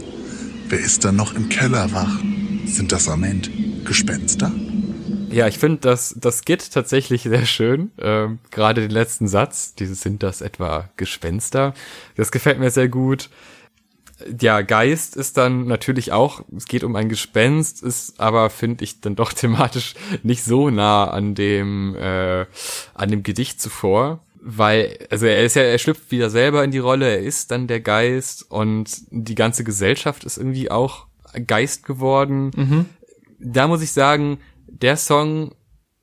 [0.67, 2.17] Wer ist da noch im Keller wach?
[2.65, 3.51] Sind das am Ende
[3.83, 4.51] Gespenster?
[5.35, 7.91] Ja, ich finde das, das Skit tatsächlich sehr schön.
[7.97, 11.73] Ähm, Gerade den letzten Satz, dieses sind das etwa Gespenster.
[12.15, 13.29] Das gefällt mir sehr gut.
[14.39, 19.01] Ja, Geist ist dann natürlich auch, es geht um ein Gespenst, ist aber, finde ich,
[19.01, 22.45] dann doch thematisch nicht so nah an dem, äh,
[22.93, 24.21] an dem Gedicht zuvor.
[24.39, 27.67] Weil, also er ist ja, er schlüpft wieder selber in die Rolle, er ist dann
[27.67, 31.07] der Geist und die ganze Gesellschaft ist irgendwie auch
[31.45, 32.87] Geist geworden
[33.39, 34.39] da muss ich sagen,
[34.81, 35.53] der Song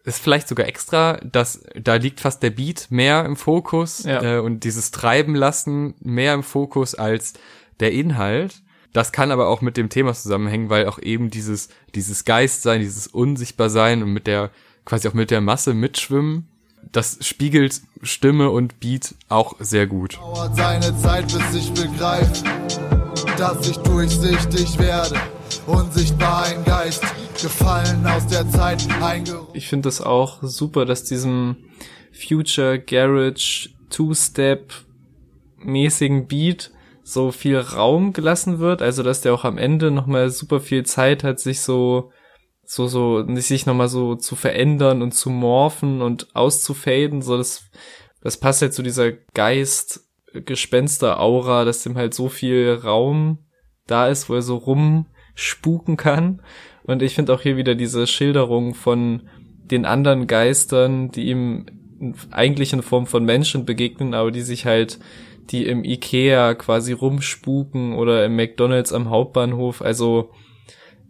[0.05, 4.23] ist vielleicht sogar extra, dass da liegt fast der Beat mehr im Fokus Ja.
[4.23, 7.35] äh, und dieses Treiben lassen mehr im Fokus als
[7.81, 8.63] der Inhalt.
[8.93, 13.07] Das kann aber auch mit dem Thema zusammenhängen, weil auch eben dieses dieses Geistsein, dieses
[13.07, 14.51] Unsichtbarsein und mit der
[14.85, 16.49] quasi auch mit der Masse mitschwimmen,
[16.91, 20.17] das spiegelt Stimme und Beat auch sehr gut.
[20.17, 22.43] Dauert seine Zeit, bis ich begreife,
[23.39, 25.15] dass ich durchsichtig werde.
[25.67, 27.05] Unsichtbar ein Geist,
[27.41, 28.87] gefallen aus der Zeit.
[29.55, 31.57] Ich finde das auch super, dass diesem
[32.13, 34.73] Future Garage Two-Step
[35.59, 36.71] mäßigen Beat
[37.03, 41.25] so viel Raum gelassen wird, also dass der auch am Ende nochmal super viel Zeit
[41.25, 42.11] hat, sich so
[42.65, 47.65] so so sich nochmal so zu verändern und zu morphen und auszufaden, so das
[48.23, 53.39] das passt halt zu dieser Geist Gespenster Aura, dass dem halt so viel Raum
[53.87, 54.57] da ist, wo er so
[55.33, 56.43] rumspuken kann.
[56.85, 59.23] Und ich finde auch hier wieder diese Schilderung von
[59.71, 61.67] den anderen Geistern, die ihm
[62.31, 64.99] eigentlich in Form von Menschen begegnen, aber die sich halt,
[65.51, 70.31] die im Ikea quasi rumspuken oder im McDonalds am Hauptbahnhof, also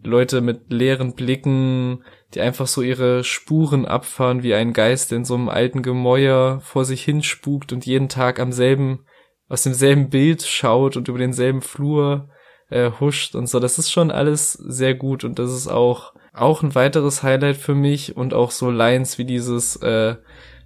[0.03, 5.33] Leute mit leeren Blicken, die einfach so ihre Spuren abfahren, wie ein Geist in so
[5.35, 9.05] einem alten Gemäuer vor sich hin spukt und jeden Tag am selben,
[9.49, 12.29] aus demselben Bild schaut und über denselben Flur
[12.73, 13.59] äh, huscht und so.
[13.59, 17.75] Das ist schon alles sehr gut und das ist auch auch ein weiteres Highlight für
[17.75, 20.15] mich und auch so Lines wie dieses, äh,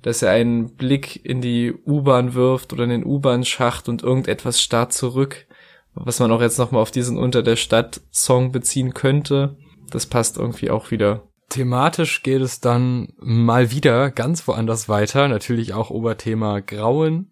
[0.02, 4.94] dass er einen Blick in die U-Bahn wirft oder in den U-Bahn-Schacht und irgendetwas starrt
[4.94, 5.46] zurück,
[5.94, 9.58] was man auch jetzt nochmal auf diesen Unter der Stadt-Song beziehen könnte.
[9.90, 11.27] Das passt irgendwie auch wieder.
[11.58, 17.32] Thematisch geht es dann mal wieder ganz woanders weiter, natürlich auch Oberthema Grauen.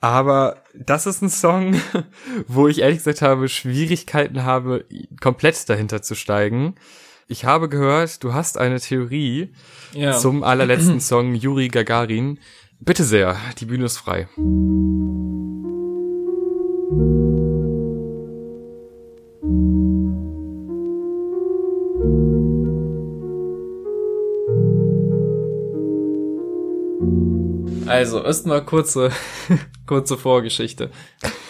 [0.00, 1.74] Aber das ist ein Song,
[2.48, 4.86] wo ich ehrlich gesagt habe, Schwierigkeiten habe,
[5.20, 6.76] komplett dahinter zu steigen.
[7.28, 9.52] Ich habe gehört, du hast eine Theorie
[9.92, 10.12] Ja.
[10.16, 12.38] zum allerletzten Song Juri Gagarin.
[12.80, 14.26] Bitte sehr, die Bühne ist frei.
[27.88, 29.10] Also, erstmal kurze,
[29.86, 30.90] kurze Vorgeschichte.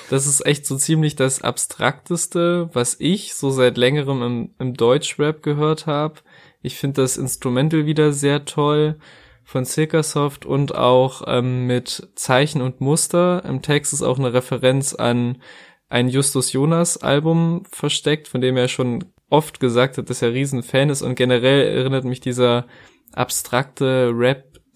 [0.09, 5.43] Das ist echt so ziemlich das Abstrakteste, was ich so seit längerem im, im Deutschrap
[5.43, 6.21] gehört habe.
[6.63, 8.97] Ich finde das Instrumental wieder sehr toll
[9.45, 13.45] von Silkasoft und auch ähm, mit Zeichen und Muster.
[13.45, 15.39] Im Text ist auch eine Referenz an
[15.89, 20.91] ein Justus Jonas Album versteckt, von dem er schon oft gesagt hat, dass er Riesenfan
[20.91, 22.67] ist und generell erinnert mich dieser
[23.13, 24.11] abstrakte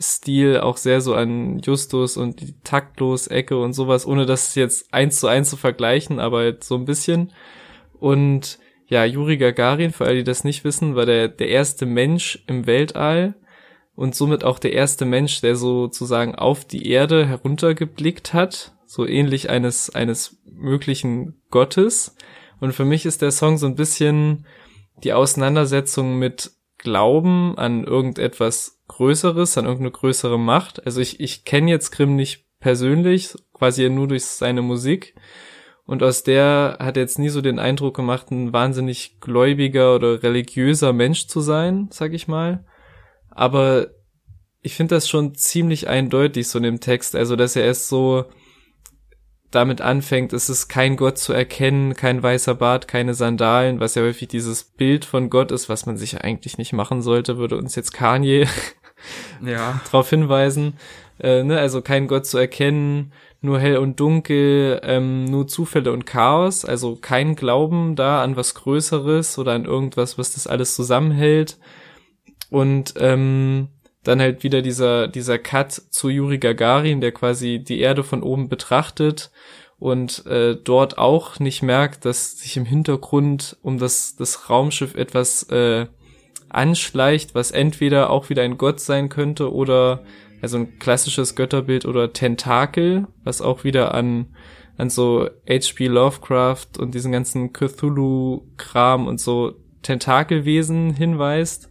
[0.00, 5.20] Rap-Stil auch sehr so an Justus und die Taktlos-Ecke und sowas, ohne das jetzt eins
[5.20, 7.32] zu eins zu vergleichen, aber halt so ein bisschen.
[7.98, 12.42] Und ja, Juri Gagarin, für alle, die das nicht wissen, war der, der erste Mensch
[12.46, 13.34] im Weltall
[13.94, 19.50] und somit auch der erste Mensch, der sozusagen auf die Erde heruntergeblickt hat, so ähnlich
[19.50, 22.16] eines, eines möglichen Gottes.
[22.58, 24.46] Und für mich ist der Song so ein bisschen
[25.04, 30.84] die Auseinandersetzung mit Glauben an irgendetwas Größeres, an irgendeine größere Macht.
[30.84, 35.14] Also ich, ich kenne jetzt Grimm nicht persönlich, quasi nur durch seine Musik.
[35.86, 40.22] Und aus der hat er jetzt nie so den Eindruck gemacht, ein wahnsinnig gläubiger oder
[40.22, 42.66] religiöser Mensch zu sein, sag ich mal.
[43.30, 43.86] aber
[44.60, 48.26] ich finde das schon ziemlich eindeutig so in dem Text, also dass er erst so
[49.50, 54.02] damit anfängt, es ist kein Gott zu erkennen, kein weißer Bart, keine Sandalen, was ja
[54.02, 57.74] häufig dieses Bild von Gott ist, was man sich eigentlich nicht machen sollte, würde uns
[57.76, 58.46] jetzt Kanye
[59.44, 59.80] Ja.
[59.90, 60.74] darauf hinweisen.
[61.18, 61.58] Äh, ne?
[61.58, 66.96] Also kein Gott zu erkennen, nur hell und dunkel, ähm, nur Zufälle und Chaos, also
[66.96, 71.58] kein Glauben da an was Größeres oder an irgendwas, was das alles zusammenhält.
[72.50, 73.68] Und ähm,
[74.02, 78.48] dann halt wieder dieser, dieser Cut zu Yuri Gagarin, der quasi die Erde von oben
[78.48, 79.30] betrachtet
[79.78, 85.44] und äh, dort auch nicht merkt, dass sich im Hintergrund um das, das Raumschiff etwas
[85.44, 85.86] äh,
[86.50, 90.04] anschleicht, was entweder auch wieder ein Gott sein könnte oder
[90.42, 94.34] also ein klassisches Götterbild oder Tentakel, was auch wieder an
[94.80, 95.86] an so H.P.
[95.86, 101.68] Lovecraft und diesen ganzen Cthulhu-Kram und so Tentakelwesen hinweist.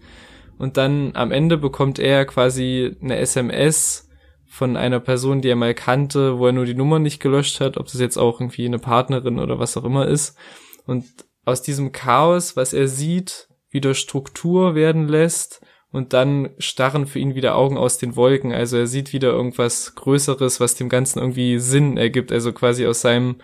[0.59, 4.09] Und dann am Ende bekommt er quasi eine SMS
[4.45, 7.77] von einer Person, die er mal kannte, wo er nur die Nummer nicht gelöscht hat,
[7.77, 10.37] ob das jetzt auch irgendwie eine Partnerin oder was auch immer ist.
[10.85, 11.05] Und
[11.45, 17.35] aus diesem Chaos, was er sieht, wieder Struktur werden lässt und dann starren für ihn
[17.35, 18.51] wieder Augen aus den Wolken.
[18.53, 22.31] Also er sieht wieder irgendwas Größeres, was dem Ganzen irgendwie Sinn ergibt.
[22.31, 23.37] Also quasi aus seinem,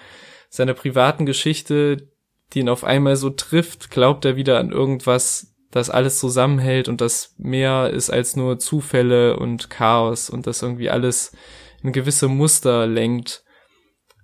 [0.50, 2.10] seiner privaten Geschichte,
[2.54, 7.02] die ihn auf einmal so trifft, glaubt er wieder an irgendwas, das alles zusammenhält und
[7.02, 11.36] das mehr ist als nur Zufälle und Chaos und das irgendwie alles
[11.84, 13.44] in gewisse Muster lenkt.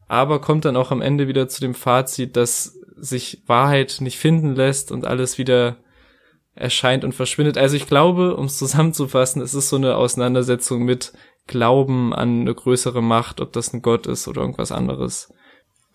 [0.08, 4.56] Aber kommt dann auch am Ende wieder zu dem Fazit, dass sich Wahrheit nicht finden
[4.56, 5.78] lässt und alles wieder
[6.56, 7.58] erscheint und verschwindet.
[7.58, 11.14] Also ich glaube, um es zusammenzufassen, es ist so eine Auseinandersetzung mit
[11.48, 15.34] Glauben an eine größere Macht, ob das ein Gott ist oder irgendwas anderes.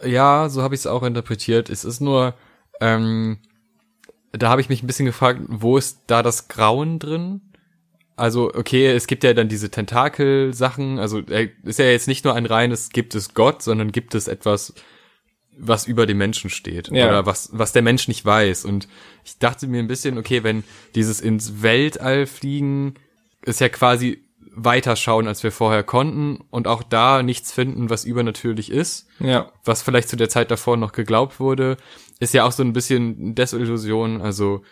[0.04, 1.70] Ja, so habe ich es auch interpretiert.
[1.70, 2.34] Es ist nur,
[2.80, 3.38] ähm,
[4.32, 7.40] da habe ich mich ein bisschen gefragt, wo ist da das Grauen drin?
[8.16, 12.46] Also, okay, es gibt ja dann diese Tentakel-Sachen, also ist ja jetzt nicht nur ein
[12.46, 14.74] reines gibt es Gott, sondern gibt es etwas,
[15.58, 16.88] was über dem Menschen steht.
[16.88, 17.08] Ja.
[17.08, 18.64] Oder was, was der Mensch nicht weiß.
[18.64, 18.88] Und
[19.24, 20.64] ich dachte mir ein bisschen, okay, wenn
[20.94, 22.94] dieses ins Weltall fliegen,
[23.42, 24.22] ist ja quasi
[24.58, 29.52] weiterschauen, als wir vorher konnten und auch da nichts finden, was übernatürlich ist Ja.
[29.64, 31.76] was vielleicht zu der Zeit davor noch geglaubt wurde,
[32.20, 34.62] ist ja auch so ein bisschen Desillusion, also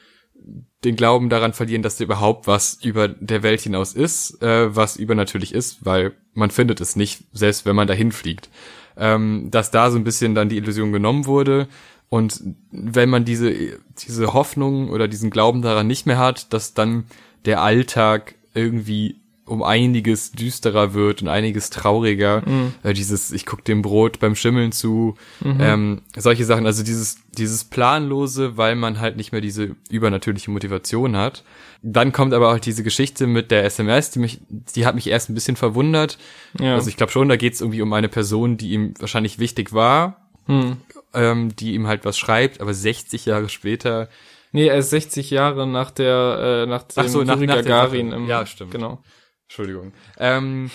[0.84, 4.96] den Glauben daran verlieren, dass da überhaupt was über der Welt hinaus ist, äh, was
[4.96, 8.48] übernatürlich ist, weil man findet es nicht, selbst wenn man dahin fliegt.
[8.96, 11.68] Ähm, dass da so ein bisschen dann die Illusion genommen wurde
[12.14, 13.52] und wenn man diese,
[13.98, 17.06] diese Hoffnung oder diesen Glauben daran nicht mehr hat, dass dann
[17.44, 22.42] der Alltag irgendwie um einiges düsterer wird und einiges trauriger.
[22.84, 25.16] Äh, dieses, ich guck dem Brot beim Schimmeln zu,
[25.60, 26.66] ähm, solche Sachen.
[26.66, 31.42] Also dieses, dieses planlose, weil man halt nicht mehr diese übernatürliche Motivation hat.
[31.86, 35.28] Dann kommt aber auch diese Geschichte mit der SMS, die mich, die hat mich erst
[35.28, 36.16] ein bisschen verwundert.
[36.58, 36.74] Ja.
[36.76, 39.74] Also ich glaube schon, da geht es irgendwie um eine Person, die ihm wahrscheinlich wichtig
[39.74, 40.78] war, Hm.
[41.12, 44.08] ähm, die ihm halt was schreibt, aber 60 Jahre später.
[44.52, 47.62] Nee, er ist 60 Jahre nach der, äh, nach dem Ach so, nach- nach der
[47.62, 48.70] Gagarin im, Ja, stimmt.
[48.70, 49.02] Genau.
[49.46, 49.92] Entschuldigung.
[50.18, 50.70] Ähm,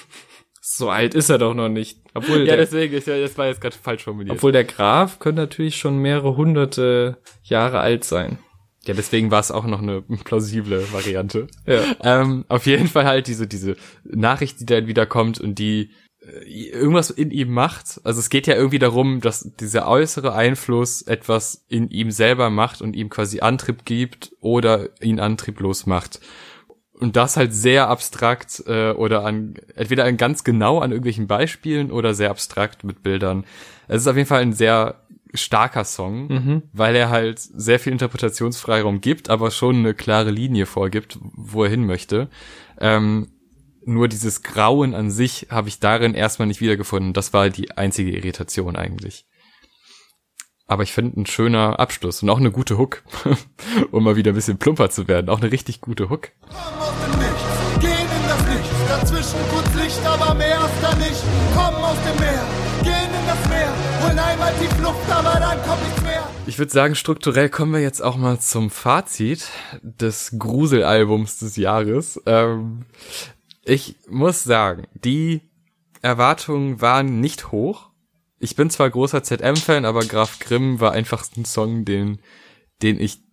[0.62, 2.00] So alt ist er doch noch nicht.
[2.14, 4.36] Obwohl, ja, der, deswegen, ja, das war jetzt gerade falsch formuliert.
[4.36, 8.38] obwohl der Graf könnte natürlich schon mehrere hunderte Jahre alt sein.
[8.90, 11.46] Ja, deswegen war es auch noch eine plausible Variante.
[11.68, 11.84] Ja.
[12.02, 16.72] Ähm, auf jeden Fall halt diese, diese Nachricht, die dann wieder kommt und die äh,
[16.72, 18.02] irgendwas in ihm macht.
[18.04, 22.82] Also es geht ja irgendwie darum, dass dieser äußere Einfluss etwas in ihm selber macht
[22.82, 26.20] und ihm quasi Antrieb gibt oder ihn antrieblos macht.
[26.94, 31.92] Und das halt sehr abstrakt äh, oder an entweder an ganz genau an irgendwelchen Beispielen
[31.92, 33.46] oder sehr abstrakt mit Bildern.
[33.88, 39.02] Es ist auf jeden Fall ein sehr starker Song, weil er halt sehr viel Interpretationsfreiraum
[39.02, 42.30] gibt, aber schon eine klare Linie vorgibt, wo er hin möchte.
[42.80, 43.28] Ähm,
[43.86, 47.14] nur dieses Grauen an sich habe ich darin erstmal nicht wiedergefunden.
[47.14, 49.26] Das war die einzige Irritation eigentlich.
[50.68, 53.04] Aber ich finde ein schöner Abschluss und auch eine gute Hook,
[53.92, 55.30] um mal wieder ein bisschen plumper zu werden.
[55.30, 56.30] Auch eine richtig gute Hook.
[59.10, 61.24] Dazwischen kurz Licht, aber mehr ist da nicht.
[61.56, 62.44] Kommen aus dem Meer,
[62.84, 63.74] gehen in das Meer.
[64.04, 66.30] Holen einmal die Flucht, aber dann kommt nichts mehr.
[66.46, 69.48] Ich würde sagen, strukturell kommen wir jetzt auch mal zum Fazit
[69.82, 72.22] des Gruselalbums des Jahres.
[72.28, 72.86] Ähm,
[73.64, 75.42] ich muss sagen, die
[76.04, 77.90] Erwartungen waren nicht hoch.
[78.38, 82.20] Ich bin zwar großer ZM-Fan, aber Graf Grimm war einfach ein Song, den,
[82.84, 83.24] den ich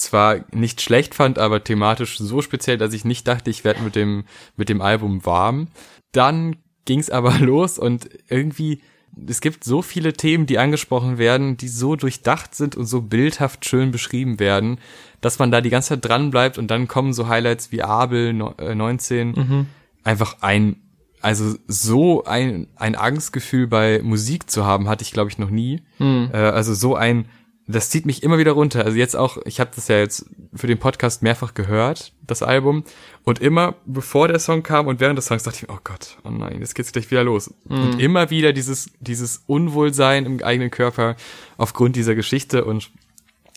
[0.00, 3.96] zwar nicht schlecht fand, aber thematisch so speziell, dass ich nicht dachte, ich werde mit
[3.96, 4.24] dem,
[4.56, 5.68] mit dem Album warm.
[6.12, 8.80] Dann ging's aber los und irgendwie
[9.26, 13.64] es gibt so viele Themen, die angesprochen werden, die so durchdacht sind und so bildhaft
[13.64, 14.78] schön beschrieben werden,
[15.20, 18.32] dass man da die ganze Zeit dran bleibt und dann kommen so Highlights wie Abel
[18.32, 19.30] no, äh, 19.
[19.30, 19.66] Mhm.
[20.04, 20.76] Einfach ein,
[21.20, 25.82] also so ein, ein Angstgefühl bei Musik zu haben, hatte ich glaube ich noch nie.
[25.98, 26.30] Mhm.
[26.32, 27.26] Äh, also so ein,
[27.68, 28.84] das zieht mich immer wieder runter.
[28.84, 32.82] Also jetzt auch, ich habe das ja jetzt für den Podcast mehrfach gehört, das Album.
[33.24, 36.30] Und immer, bevor der Song kam und während des Songs dachte ich, oh Gott, oh
[36.30, 37.52] nein, jetzt geht's gleich wieder los.
[37.68, 41.16] Und immer wieder dieses, dieses Unwohlsein im eigenen Körper
[41.58, 42.90] aufgrund dieser Geschichte und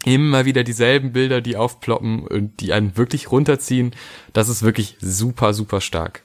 [0.03, 3.93] immer wieder dieselben Bilder, die aufploppen und die einen wirklich runterziehen.
[4.33, 6.23] Das ist wirklich super, super stark.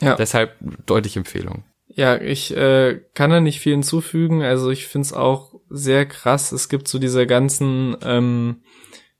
[0.00, 0.16] Ja.
[0.16, 1.62] Deshalb deutliche Empfehlung.
[1.86, 4.42] Ja, ich äh, kann da nicht viel hinzufügen.
[4.42, 6.52] Also ich find's auch sehr krass.
[6.52, 8.62] Es gibt so diese ganzen, ähm,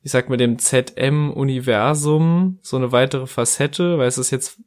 [0.03, 4.61] ich sag mal, dem ZM-Universum so eine weitere Facette, weil es ist jetzt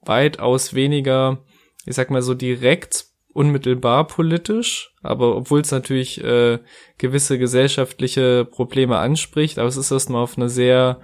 [0.00, 1.44] weitaus weniger,
[1.84, 6.58] ich sag mal so direkt unmittelbar politisch, aber obwohl es natürlich äh,
[6.96, 11.00] gewisse gesellschaftliche Probleme anspricht, aber es ist erstmal auf einer sehr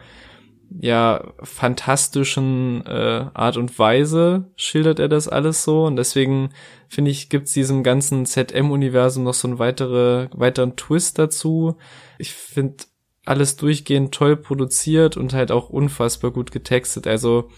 [0.80, 6.54] ja fantastischen äh, Art und Weise schildert er das alles so und deswegen
[6.92, 11.78] finde ich gibt's diesem ganzen ZM-Universum noch so einen weitere, weiteren Twist dazu.
[12.18, 12.84] Ich finde
[13.24, 17.06] alles durchgehend toll produziert und halt auch unfassbar gut getextet.
[17.06, 17.48] Also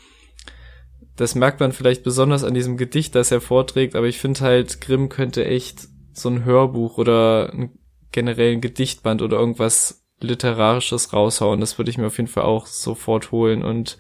[1.17, 4.81] das merkt man vielleicht besonders an diesem Gedicht, das er vorträgt, aber ich finde halt,
[4.81, 7.77] Grimm könnte echt so ein Hörbuch oder einen
[8.13, 11.59] generellen Gedichtband oder irgendwas Literarisches raushauen.
[11.59, 13.65] Das würde ich mir auf jeden Fall auch sofort holen.
[13.65, 13.99] Und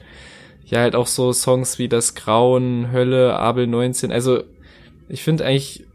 [0.64, 4.12] ja, halt auch so Songs wie Das Grauen, Hölle, Abel 19.
[4.12, 4.44] Also
[5.08, 5.86] ich finde eigentlich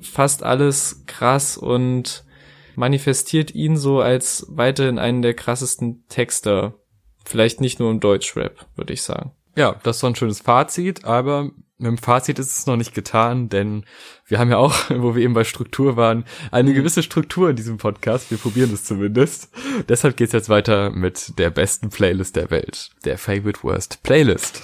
[0.00, 2.24] fast alles krass und
[2.74, 6.74] manifestiert ihn so als weiterhin einen der krassesten Texter.
[7.24, 9.32] Vielleicht nicht nur im Deutschrap, würde ich sagen.
[9.56, 11.50] Ja, das ist so ein schönes Fazit, aber
[11.82, 13.84] mit dem Fazit ist es noch nicht getan, denn
[14.26, 17.76] wir haben ja auch, wo wir eben bei Struktur waren, eine gewisse Struktur in diesem
[17.76, 18.30] Podcast.
[18.30, 19.50] Wir probieren es zumindest.
[19.88, 24.62] Deshalb geht's jetzt weiter mit der besten Playlist der Welt, der Favorite Worst Playlist.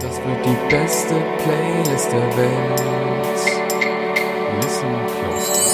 [0.00, 2.96] Das wird die beste Playlist der Welt.
[4.62, 5.66] Listen close.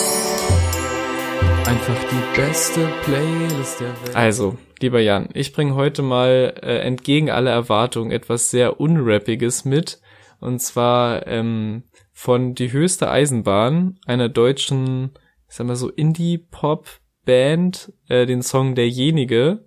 [1.66, 4.16] Einfach die beste Playlist der Welt.
[4.16, 10.02] Also, lieber Jan, ich bringe heute mal äh, entgegen aller Erwartungen etwas sehr Unrappiges mit.
[10.43, 15.12] Und zwar ähm, von Die höchste Eisenbahn, einer deutschen,
[15.49, 19.64] ich sag mal so, Indie-Pop-Band, äh, den Song Derjenige,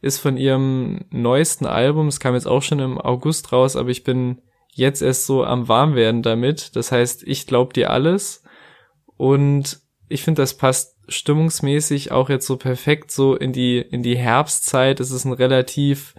[0.00, 4.04] ist von ihrem neuesten Album, es kam jetzt auch schon im August raus, aber ich
[4.04, 6.76] bin jetzt erst so am Warmwerden damit.
[6.76, 8.44] Das heißt, ich glaub dir alles.
[9.16, 14.16] Und ich finde, das passt stimmungsmäßig auch jetzt so perfekt so in die, in die
[14.16, 15.00] Herbstzeit.
[15.00, 16.14] Es ist ein relativ,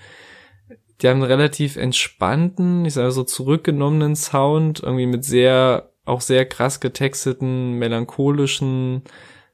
[1.01, 6.45] die haben einen relativ entspannten, ich sage so zurückgenommenen Sound, irgendwie mit sehr, auch sehr
[6.45, 9.03] krass getexteten, melancholischen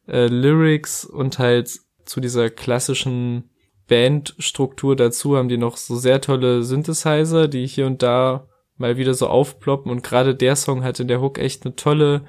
[0.08, 1.72] äh, Lyrics und halt
[2.06, 3.50] zu dieser klassischen
[3.88, 9.14] Bandstruktur dazu haben die noch so sehr tolle Synthesizer, die hier und da mal wieder
[9.14, 9.92] so aufploppen.
[9.92, 12.24] Und gerade der Song hatte der Hook echt eine tolle,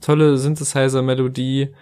[0.00, 1.74] tolle Synthesizer-Melodie.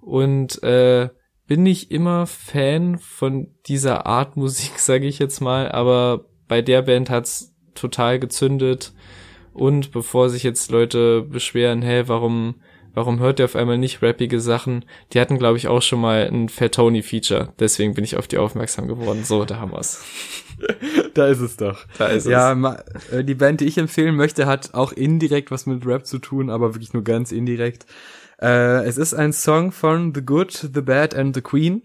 [0.00, 1.08] Und äh,
[1.46, 6.82] bin nicht immer Fan von dieser Art Musik, sage ich jetzt mal, aber bei der
[6.82, 8.92] Band hat's total gezündet
[9.54, 12.56] und bevor sich jetzt Leute beschweren, hä, warum
[12.92, 14.84] warum hört ihr auf einmal nicht rappige Sachen?
[15.12, 17.52] Die hatten, glaube ich, auch schon mal ein Fat Tony Feature.
[17.60, 19.22] Deswegen bin ich auf die aufmerksam geworden.
[19.24, 20.04] So, da haben wir's.
[21.14, 21.86] Da ist es doch.
[21.98, 22.58] Da ist ja, es.
[22.58, 26.18] ma- äh, die Band, die ich empfehlen möchte, hat auch indirekt was mit Rap zu
[26.18, 27.86] tun, aber wirklich nur ganz indirekt.
[28.42, 31.82] Äh, es ist ein Song von The Good, The Bad and The Queen.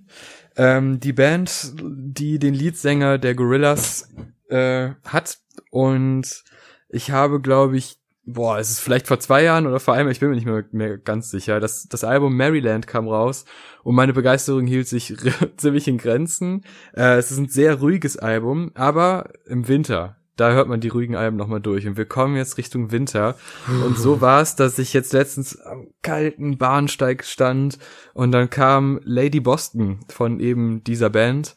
[0.57, 4.09] Ähm, die Band, die den Leadsänger der Gorillas
[4.49, 5.39] äh, hat
[5.71, 6.43] und
[6.89, 10.19] ich habe, glaube ich, boah, es ist vielleicht vor zwei Jahren oder vor einem, ich
[10.19, 11.59] bin mir nicht mehr, mehr ganz sicher.
[11.59, 13.45] Das, das Album Maryland kam raus
[13.83, 15.15] und meine Begeisterung hielt sich
[15.57, 16.63] ziemlich in Grenzen.
[16.93, 21.15] Äh, es ist ein sehr ruhiges Album, aber im Winter, da hört man die ruhigen
[21.15, 21.87] Alben nochmal durch.
[21.87, 23.37] Und wir kommen jetzt Richtung Winter.
[23.85, 27.77] Und so war es, dass ich jetzt letztens am kalten Bahnsteig stand
[28.13, 31.55] und dann kam Lady Boston von eben dieser Band.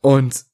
[0.00, 0.44] Und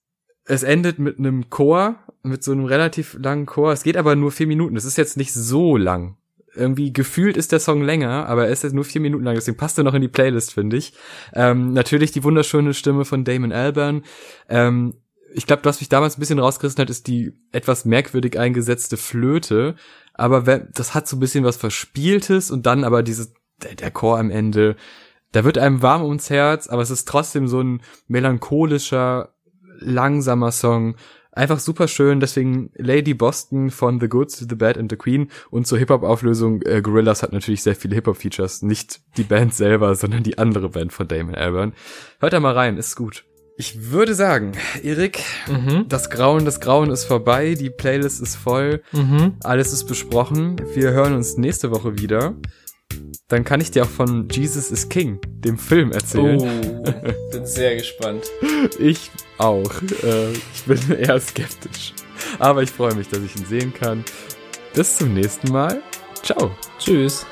[0.49, 3.73] es endet mit einem Chor, mit so einem relativ langen Chor.
[3.73, 4.77] Es geht aber nur vier Minuten.
[4.77, 6.17] Es ist jetzt nicht so lang.
[6.55, 9.35] Irgendwie gefühlt ist der Song länger, aber er ist jetzt nur vier Minuten lang.
[9.35, 10.95] Deswegen passt er noch in die Playlist, finde ich.
[11.35, 14.03] Ähm, natürlich die wunderschöne Stimme von Damon Albarn.
[14.49, 14.95] Ähm,
[15.35, 19.77] ich glaube, was mich damals ein bisschen rausgerissen hat, ist die etwas merkwürdig eingesetzte Flöte.
[20.15, 23.91] Aber wenn, das hat so ein bisschen was Verspieltes und dann aber dieses, der, der
[23.91, 24.77] Chor am Ende,
[25.33, 29.35] da wird einem warm ums Herz, aber es ist trotzdem so ein melancholischer,
[29.79, 30.97] langsamer Song.
[31.33, 32.19] einfach super schön.
[32.19, 36.81] Deswegen Lady Boston von The Good, The Bad and The Queen und zur Hip-Hop-Auflösung äh,
[36.83, 38.63] Gorillaz hat natürlich sehr viele Hip-Hop-Features.
[38.63, 41.75] Nicht die Band selber, sondern die andere Band von Damon Albarn.
[42.19, 43.25] Hört da mal rein, ist gut.
[43.57, 44.53] Ich würde sagen,
[44.83, 45.87] Erik, Mhm.
[45.89, 49.35] das Grauen, das Grauen ist vorbei, die Playlist ist voll, Mhm.
[49.45, 50.61] alles ist besprochen.
[50.75, 52.35] Wir hören uns nächste Woche wieder.
[53.29, 56.41] Dann kann ich dir auch von Jesus is King, dem Film, erzählen.
[56.41, 58.25] Oh, bin sehr gespannt.
[58.79, 59.71] Ich auch.
[60.03, 61.95] Äh, ich bin eher skeptisch.
[62.39, 64.05] Aber ich freue mich, dass ich ihn sehen kann.
[64.75, 65.83] Bis zum nächsten Mal.
[66.23, 66.51] Ciao.
[66.79, 67.25] Tschüss.